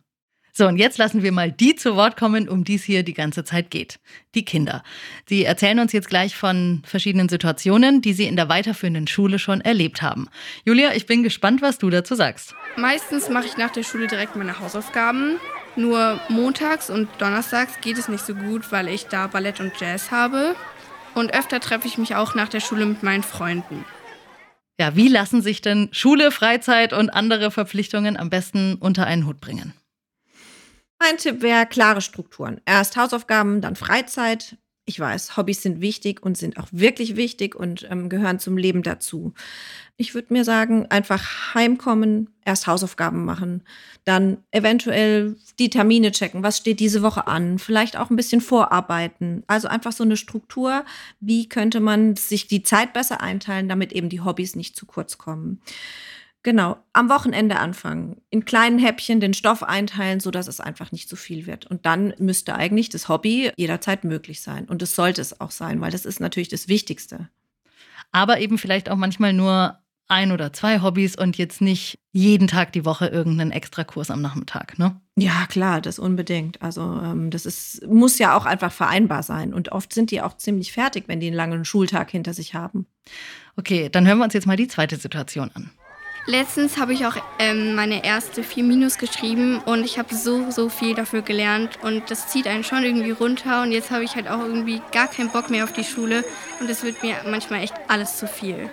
So, 0.57 0.69
und 0.69 0.76
jetzt 0.76 0.99
lassen 0.99 1.25
wir 1.25 1.33
mal 1.33 1.50
die 1.50 1.75
zu 1.75 1.97
Wort 1.97 2.16
kommen, 2.16 2.49
um 2.49 2.62
die 2.62 2.76
es 2.76 2.85
hier 2.85 3.02
die 3.02 3.12
ganze 3.14 3.43
Zeit 3.43 3.71
geht. 3.73 3.99
Die 4.37 4.45
Kinder. 4.45 4.85
Sie 5.28 5.45
erzählen 5.45 5.81
uns 5.81 5.93
jetzt 5.93 6.09
gleich 6.09 6.37
von 6.37 6.83
verschiedenen 6.87 7.28
Situationen, 7.28 8.02
die 8.02 8.12
sie 8.12 8.26
in 8.28 8.37
der 8.37 8.49
weiterführenden 8.49 9.09
Schule 9.09 9.40
schon 9.40 9.61
erlebt 9.62 10.00
haben. 10.00 10.28
Julia, 10.64 10.95
ich 10.95 11.07
bin 11.07 11.25
gespannt, 11.25 11.61
was 11.61 11.78
du 11.78 11.90
dazu 11.90 12.14
sagst. 12.14 12.54
Meistens 12.76 13.28
mache 13.28 13.47
ich 13.47 13.57
nach 13.57 13.73
der 13.73 13.83
Schule 13.83 14.07
direkt 14.07 14.37
meine 14.37 14.61
Hausaufgaben. 14.61 15.38
Nur 15.76 16.21
montags 16.28 16.88
und 16.88 17.09
donnerstags 17.19 17.81
geht 17.81 17.99
es 17.99 18.09
nicht 18.09 18.25
so 18.25 18.35
gut, 18.35 18.71
weil 18.71 18.88
ich 18.88 19.07
da 19.07 19.26
Ballett 19.26 19.61
und 19.61 19.73
Jazz 19.78 20.11
habe. 20.11 20.54
Und 21.14 21.35
öfter 21.35 21.61
treffe 21.61 21.87
ich 21.87 21.99
mich 21.99 22.14
auch 22.14 22.35
nach 22.35 22.49
der 22.49 22.61
Schule 22.61 22.87
mit 22.87 23.02
meinen 23.02 23.23
Freunden. 23.23 23.85
Ja, 24.78 24.97
wie 24.97 25.09
lassen 25.09 25.43
sich 25.43 25.61
denn 25.62 25.88
Schule, 25.93 26.33
Freizeit 26.33 26.93
und 26.93 27.11
andere 27.11 27.50
Verpflichtungen 27.50 28.16
am 28.16 28.31
besten 28.31 28.75
unter 28.76 29.07
einen 29.07 29.26
Hut 29.26 29.40
bringen? 29.40 29.73
Mein 30.99 31.16
Tipp 31.19 31.43
wäre 31.43 31.66
klare 31.66 32.00
Strukturen. 32.00 32.61
Erst 32.66 32.97
Hausaufgaben, 32.97 33.61
dann 33.61 33.76
Freizeit. 33.76 34.57
Ich 34.87 35.00
weiß, 35.00 35.38
Hobbys 35.38 35.62
sind 35.62 35.81
wichtig 35.81 36.23
und 36.23 36.37
sind 36.37 36.59
auch 36.59 36.69
wirklich 36.71 37.17
wichtig 37.17 37.55
und 37.55 37.87
ähm, 37.91 38.11
gehören 38.11 38.38
zum 38.38 38.59
Leben 38.59 38.83
dazu. 38.83 39.33
Ich 39.97 40.14
würde 40.14 40.33
mir 40.33 40.45
sagen, 40.45 40.87
einfach 40.91 41.55
heimkommen, 41.55 42.29
erst 42.45 42.67
Hausaufgaben 42.67 43.25
machen, 43.25 43.62
dann 44.05 44.38
eventuell 44.50 45.37
die 45.59 45.71
Termine 45.71 46.12
checken, 46.12 46.43
was 46.43 46.59
steht 46.59 46.81
diese 46.81 47.00
Woche 47.00 47.26
an, 47.26 47.59
vielleicht 47.59 47.97
auch 47.97 48.11
ein 48.11 48.17
bisschen 48.17 48.43
vorarbeiten. 48.43 49.43
Also 49.47 49.69
einfach 49.69 49.93
so 49.93 50.05
eine 50.05 50.19
Struktur, 50.19 50.85
wie 51.19 51.49
könnte 51.49 51.81
man 51.81 52.17
sich 52.17 52.47
die 52.47 52.62
Zeit 52.62 52.93
besser 52.93 53.23
einteilen, 53.23 53.71
damit 53.71 53.93
eben 53.93 54.11
die 54.11 54.21
Hobbys 54.21 54.55
nicht 54.55 54.76
zu 54.76 54.85
kurz 54.85 55.17
kommen. 55.17 55.62
Genau, 56.45 56.77
am 56.93 57.09
Wochenende 57.09 57.59
anfangen, 57.59 58.21
in 58.29 58.45
kleinen 58.45 58.79
Häppchen 58.79 59.19
den 59.19 59.33
Stoff 59.33 59.63
einteilen, 59.63 60.21
so 60.21 60.31
dass 60.31 60.47
es 60.47 60.61
einfach 60.61 60.93
nicht 60.93 61.09
zu 61.09 61.17
viel 61.17 61.47
wird. 61.47 61.67
Und 61.67 61.87
dann 61.87 62.13
müsste 62.19 62.55
eigentlich 62.55 62.91
das 62.91 63.09
Hobby 63.09 63.51
jederzeit 63.57 64.05
möglich 64.05 64.43
sein. 64.43 64.67
Und 64.67 64.83
es 64.83 64.95
sollte 64.95 65.23
es 65.23 65.41
auch 65.41 65.51
sein, 65.51 65.81
weil 65.81 65.91
das 65.91 66.05
ist 66.05 66.21
natürlich 66.21 66.51
das 66.51 66.69
Wichtigste. 66.69 67.31
Aber 68.13 68.41
eben 68.41 68.59
vielleicht 68.59 68.91
auch 68.91 68.97
manchmal 68.97 69.33
nur 69.33 69.79
ein 70.07 70.33
oder 70.33 70.53
zwei 70.53 70.83
Hobbys 70.83 71.17
und 71.17 71.39
jetzt 71.39 71.63
nicht 71.63 71.99
jeden 72.13 72.47
Tag 72.47 72.75
die 72.75 72.85
Woche 72.85 73.07
irgendeinen 73.07 73.51
Extrakurs 73.51 74.11
am 74.11 74.21
Nachmittag, 74.21 74.79
ne? 74.79 75.01
Ja, 75.17 75.47
klar, 75.49 75.81
das 75.81 75.99
unbedingt. 75.99 76.61
Also 76.61 76.83
ähm, 76.83 77.31
das 77.31 77.47
ist, 77.47 77.87
muss 77.87 78.19
ja 78.19 78.37
auch 78.37 78.45
einfach 78.45 78.71
vereinbar 78.71 79.23
sein. 79.23 79.55
Und 79.55 79.73
oft 79.73 79.95
sind 79.95 80.11
die 80.11 80.21
auch 80.21 80.37
ziemlich 80.37 80.73
fertig, 80.73 81.05
wenn 81.07 81.21
die 81.21 81.29
einen 81.29 81.37
langen 81.37 81.65
Schultag 81.65 82.11
hinter 82.11 82.35
sich 82.35 82.53
haben. 82.53 82.87
Okay, 83.57 83.89
dann 83.89 84.07
hören 84.07 84.19
wir 84.19 84.25
uns 84.25 84.35
jetzt 84.35 84.47
mal 84.47 84.59
die 84.59 84.69
zweite 84.69 84.97
Situation 84.97 85.51
an. 85.55 85.71
Letztens 86.26 86.78
habe 86.78 86.95
ich 86.95 87.04
auch 87.04 87.16
ähm, 87.38 87.75
meine 87.75 88.02
erste 88.02 88.43
4 88.43 88.64
Minus 88.64 88.97
geschrieben 88.97 89.59
und 89.59 89.85
ich 89.85 89.99
habe 89.99 90.14
so, 90.14 90.50
so 90.50 90.71
viel 90.71 90.95
dafür 90.95 91.21
gelernt 91.21 91.78
und 91.83 92.11
das 92.11 92.28
zieht 92.28 92.47
einen 92.47 92.64
schon 92.64 92.83
irgendwie 92.83 93.11
runter 93.11 93.62
und 93.62 93.73
jetzt 93.73 93.90
habe 93.90 94.04
ich 94.04 94.14
halt 94.14 94.28
auch 94.28 94.40
irgendwie 94.40 94.81
gar 94.90 95.07
keinen 95.09 95.28
Bock 95.28 95.50
mehr 95.50 95.64
auf 95.64 95.75
die 95.75 95.85
Schule 95.85 96.25
und 96.61 96.71
es 96.71 96.83
wird 96.83 97.02
mir 97.02 97.16
manchmal 97.31 97.62
echt 97.62 97.75
alles 97.88 98.16
zu 98.16 98.26
viel. 98.26 98.71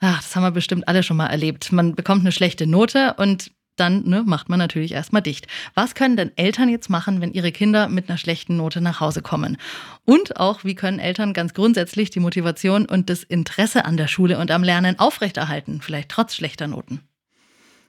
Ach, 0.00 0.22
das 0.22 0.34
haben 0.34 0.44
wir 0.44 0.50
bestimmt 0.50 0.88
alle 0.88 1.02
schon 1.02 1.18
mal 1.18 1.26
erlebt. 1.26 1.72
Man 1.72 1.94
bekommt 1.94 2.22
eine 2.22 2.32
schlechte 2.32 2.66
Note 2.66 3.14
und 3.18 3.52
dann 3.76 4.08
ne, 4.08 4.22
macht 4.24 4.48
man 4.48 4.58
natürlich 4.58 4.92
erstmal 4.92 5.22
dicht. 5.22 5.46
Was 5.74 5.94
können 5.94 6.16
denn 6.16 6.32
Eltern 6.36 6.68
jetzt 6.68 6.90
machen, 6.90 7.20
wenn 7.20 7.32
ihre 7.32 7.52
Kinder 7.52 7.88
mit 7.88 8.08
einer 8.08 8.18
schlechten 8.18 8.56
Note 8.56 8.80
nach 8.80 9.00
Hause 9.00 9.22
kommen? 9.22 9.56
Und 10.04 10.38
auch, 10.38 10.64
wie 10.64 10.74
können 10.74 10.98
Eltern 10.98 11.32
ganz 11.32 11.54
grundsätzlich 11.54 12.10
die 12.10 12.20
Motivation 12.20 12.86
und 12.86 13.10
das 13.10 13.22
Interesse 13.22 13.84
an 13.84 13.96
der 13.96 14.08
Schule 14.08 14.38
und 14.38 14.50
am 14.50 14.62
Lernen 14.62 14.98
aufrechterhalten, 14.98 15.80
vielleicht 15.80 16.10
trotz 16.10 16.34
schlechter 16.34 16.66
Noten? 16.66 17.00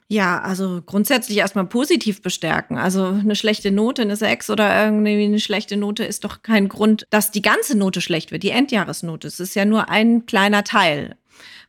Ja, 0.08 0.42
also 0.42 0.82
grundsätzlich 0.84 1.38
erstmal 1.38 1.64
positiv 1.64 2.20
bestärken. 2.20 2.76
Also 2.76 3.06
eine 3.06 3.34
schlechte 3.34 3.70
Note, 3.70 4.02
eine 4.02 4.16
6 4.16 4.50
oder 4.50 4.84
irgendwie 4.84 5.24
eine 5.24 5.40
schlechte 5.40 5.78
Note 5.78 6.04
ist 6.04 6.24
doch 6.24 6.42
kein 6.42 6.68
Grund, 6.68 7.06
dass 7.08 7.30
die 7.30 7.40
ganze 7.40 7.76
Note 7.76 8.02
schlecht 8.02 8.30
wird, 8.30 8.42
die 8.42 8.50
Endjahresnote. 8.50 9.26
Es 9.26 9.40
ist 9.40 9.54
ja 9.54 9.64
nur 9.64 9.88
ein 9.88 10.26
kleiner 10.26 10.62
Teil 10.62 11.16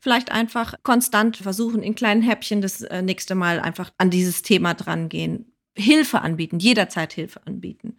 vielleicht 0.05 0.31
einfach 0.31 0.75
konstant 0.83 1.37
versuchen, 1.37 1.81
in 1.81 1.95
kleinen 1.95 2.21
Häppchen 2.21 2.61
das 2.61 2.81
äh, 2.81 3.01
nächste 3.01 3.33
Mal 3.33 3.59
einfach 3.59 3.91
an 3.97 4.11
dieses 4.11 4.43
Thema 4.43 4.75
drangehen. 4.75 5.51
Hilfe 5.75 6.21
anbieten, 6.21 6.59
jederzeit 6.59 7.11
Hilfe 7.11 7.41
anbieten. 7.47 7.97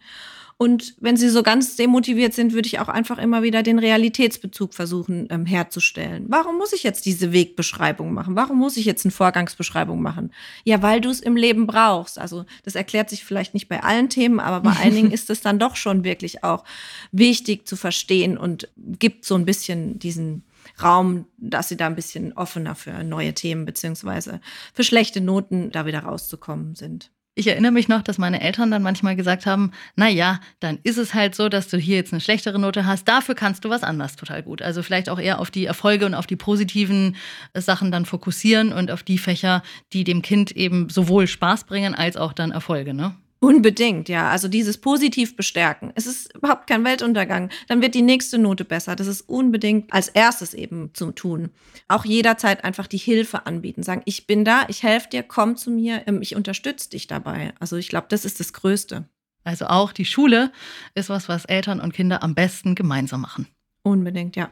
Und 0.55 0.95
wenn 1.01 1.17
sie 1.17 1.27
so 1.27 1.43
ganz 1.43 1.75
demotiviert 1.75 2.33
sind, 2.33 2.53
würde 2.53 2.65
ich 2.65 2.79
auch 2.79 2.87
einfach 2.87 3.17
immer 3.17 3.43
wieder 3.43 3.61
den 3.61 3.77
Realitätsbezug 3.77 4.73
versuchen 4.73 5.27
ähm, 5.29 5.45
herzustellen. 5.45 6.27
Warum 6.29 6.57
muss 6.57 6.71
ich 6.71 6.81
jetzt 6.81 7.05
diese 7.05 7.33
Wegbeschreibung 7.33 8.13
machen? 8.13 8.37
Warum 8.37 8.57
muss 8.57 8.77
ich 8.77 8.85
jetzt 8.85 9.03
eine 9.03 9.11
Vorgangsbeschreibung 9.11 10.01
machen? 10.01 10.31
Ja, 10.63 10.81
weil 10.81 11.01
du 11.01 11.09
es 11.09 11.19
im 11.19 11.35
Leben 11.35 11.67
brauchst. 11.67 12.17
Also 12.17 12.45
das 12.63 12.75
erklärt 12.75 13.09
sich 13.09 13.25
vielleicht 13.25 13.53
nicht 13.53 13.67
bei 13.67 13.83
allen 13.83 14.07
Themen, 14.07 14.39
aber 14.39 14.61
bei 14.61 14.77
einigen 14.81 15.11
ist 15.11 15.29
es 15.29 15.41
dann 15.41 15.59
doch 15.59 15.75
schon 15.75 16.05
wirklich 16.05 16.45
auch 16.45 16.63
wichtig 17.11 17.67
zu 17.67 17.75
verstehen 17.75 18.37
und 18.37 18.69
gibt 18.77 19.25
so 19.25 19.35
ein 19.35 19.45
bisschen 19.45 19.99
diesen 19.99 20.46
Raum, 20.81 21.25
dass 21.37 21.69
sie 21.69 21.77
da 21.77 21.87
ein 21.87 21.95
bisschen 21.95 22.33
offener 22.33 22.75
für 22.75 23.03
neue 23.03 23.33
Themen 23.33 23.65
beziehungsweise 23.65 24.41
für 24.73 24.83
schlechte 24.83 25.21
Noten 25.21 25.71
da 25.71 25.85
wieder 25.85 25.99
rauszukommen 25.99 26.75
sind. 26.75 27.11
Ich 27.39 27.45
erinnere 27.45 27.71
mich 27.71 27.87
noch, 27.87 28.01
dass 28.01 28.17
meine 28.17 28.41
Eltern 28.41 28.71
dann 28.71 28.81
manchmal 28.81 29.15
gesagt 29.15 29.45
haben, 29.45 29.71
na 29.95 30.09
ja, 30.09 30.39
dann 30.59 30.79
ist 30.81 30.97
es 30.97 31.13
halt 31.13 31.35
so, 31.35 31.49
dass 31.49 31.67
du 31.67 31.77
hier 31.77 31.97
jetzt 31.97 32.11
eine 32.11 32.19
schlechtere 32.19 32.57
Note 32.57 32.87
hast, 32.87 33.07
dafür 33.07 33.35
kannst 33.35 33.63
du 33.63 33.69
was 33.69 33.83
anderes 33.83 34.15
total 34.15 34.41
gut. 34.41 34.63
Also 34.63 34.81
vielleicht 34.81 35.07
auch 35.07 35.19
eher 35.19 35.37
auf 35.37 35.51
die 35.51 35.67
Erfolge 35.67 36.07
und 36.07 36.15
auf 36.15 36.25
die 36.25 36.35
positiven 36.35 37.15
äh, 37.53 37.61
Sachen 37.61 37.91
dann 37.91 38.07
fokussieren 38.07 38.73
und 38.73 38.89
auf 38.89 39.03
die 39.03 39.19
Fächer, 39.19 39.61
die 39.93 40.03
dem 40.03 40.23
Kind 40.23 40.51
eben 40.51 40.89
sowohl 40.89 41.27
Spaß 41.27 41.65
bringen 41.65 41.93
als 41.93 42.17
auch 42.17 42.33
dann 42.33 42.49
Erfolge, 42.49 42.95
ne? 42.95 43.15
Unbedingt, 43.39 44.09
ja. 44.09 44.29
Also 44.29 44.47
dieses 44.47 44.79
positiv 44.79 45.35
bestärken. 45.35 45.91
Es 45.95 46.07
ist 46.07 46.35
überhaupt 46.35 46.67
kein 46.67 46.83
Weltuntergang. 46.83 47.49
Dann 47.67 47.81
wird 47.81 47.93
die 47.93 48.01
nächste 48.01 48.39
Note 48.39 48.65
besser. 48.65 48.95
Das 48.95 49.05
ist 49.05 49.21
unbedingt 49.21 49.93
als 49.93 50.07
erstes 50.07 50.55
eben 50.55 50.91
zu 50.93 51.11
tun. 51.11 51.51
Auch 51.87 52.03
jederzeit 52.03 52.63
einfach 52.63 52.87
die 52.87 52.97
Hilfe 52.97 53.45
anbieten. 53.45 53.83
Sagen, 53.83 54.01
ich 54.05 54.25
bin 54.25 54.43
da, 54.43 54.65
ich 54.69 54.81
helfe 54.81 55.09
dir, 55.09 55.21
komm 55.21 55.55
zu 55.55 55.69
mir, 55.69 56.03
ähm, 56.07 56.21
ich 56.21 56.35
unterstütze 56.35 56.89
dich 56.89 57.05
dabei. 57.05 57.53
Also 57.59 57.75
ich 57.75 57.89
glaube, 57.89 58.07
das 58.09 58.25
ist 58.25 58.39
das 58.39 58.53
Größte. 58.53 59.05
Also 59.43 59.67
auch 59.67 59.93
die 59.93 60.05
Schule 60.05 60.51
ist 60.95 61.09
was, 61.09 61.29
was 61.29 61.45
Eltern 61.45 61.79
und 61.79 61.93
Kinder 61.93 62.23
am 62.23 62.33
besten 62.33 62.75
gemeinsam 62.75 63.21
machen. 63.21 63.47
Unbedingt, 63.83 64.35
ja. 64.35 64.49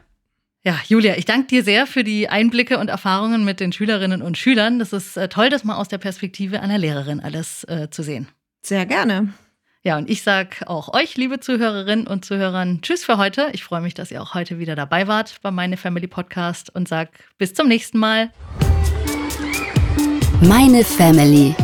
Ja, 0.64 0.80
Julia, 0.88 1.16
ich 1.16 1.24
danke 1.26 1.48
dir 1.48 1.62
sehr 1.62 1.86
für 1.86 2.02
die 2.02 2.28
Einblicke 2.28 2.78
und 2.78 2.88
Erfahrungen 2.88 3.44
mit 3.44 3.60
den 3.60 3.72
Schülerinnen 3.72 4.22
und 4.22 4.38
Schülern. 4.38 4.78
Das 4.78 4.92
ist 4.92 5.16
äh, 5.16 5.28
toll, 5.28 5.50
das 5.50 5.64
mal 5.64 5.76
aus 5.76 5.88
der 5.88 5.98
Perspektive 5.98 6.60
einer 6.60 6.78
Lehrerin 6.78 7.20
alles 7.20 7.64
äh, 7.64 7.88
zu 7.90 8.02
sehen. 8.02 8.28
Sehr 8.66 8.84
gerne. 8.84 9.32
Ja, 9.84 9.96
und 9.96 10.10
ich 10.10 10.24
sage 10.24 10.68
auch 10.68 10.92
euch, 10.92 11.16
liebe 11.16 11.38
Zuhörerinnen 11.38 12.08
und 12.08 12.24
Zuhörern, 12.24 12.80
tschüss 12.82 13.04
für 13.04 13.16
heute. 13.16 13.48
Ich 13.52 13.62
freue 13.62 13.80
mich, 13.80 13.94
dass 13.94 14.10
ihr 14.10 14.20
auch 14.20 14.34
heute 14.34 14.58
wieder 14.58 14.74
dabei 14.74 15.06
wart 15.06 15.36
bei 15.40 15.52
Meine 15.52 15.76
Family 15.76 16.08
Podcast 16.08 16.74
und 16.74 16.88
sage 16.88 17.10
bis 17.38 17.54
zum 17.54 17.68
nächsten 17.68 18.00
Mal. 18.00 18.32
Meine 20.40 20.82
Family. 20.82 21.54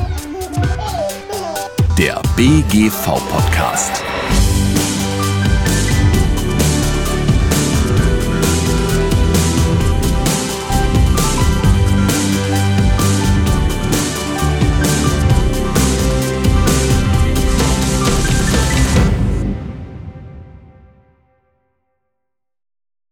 Der 1.99 2.23
BGV 2.37 3.05
Podcast. 3.29 4.05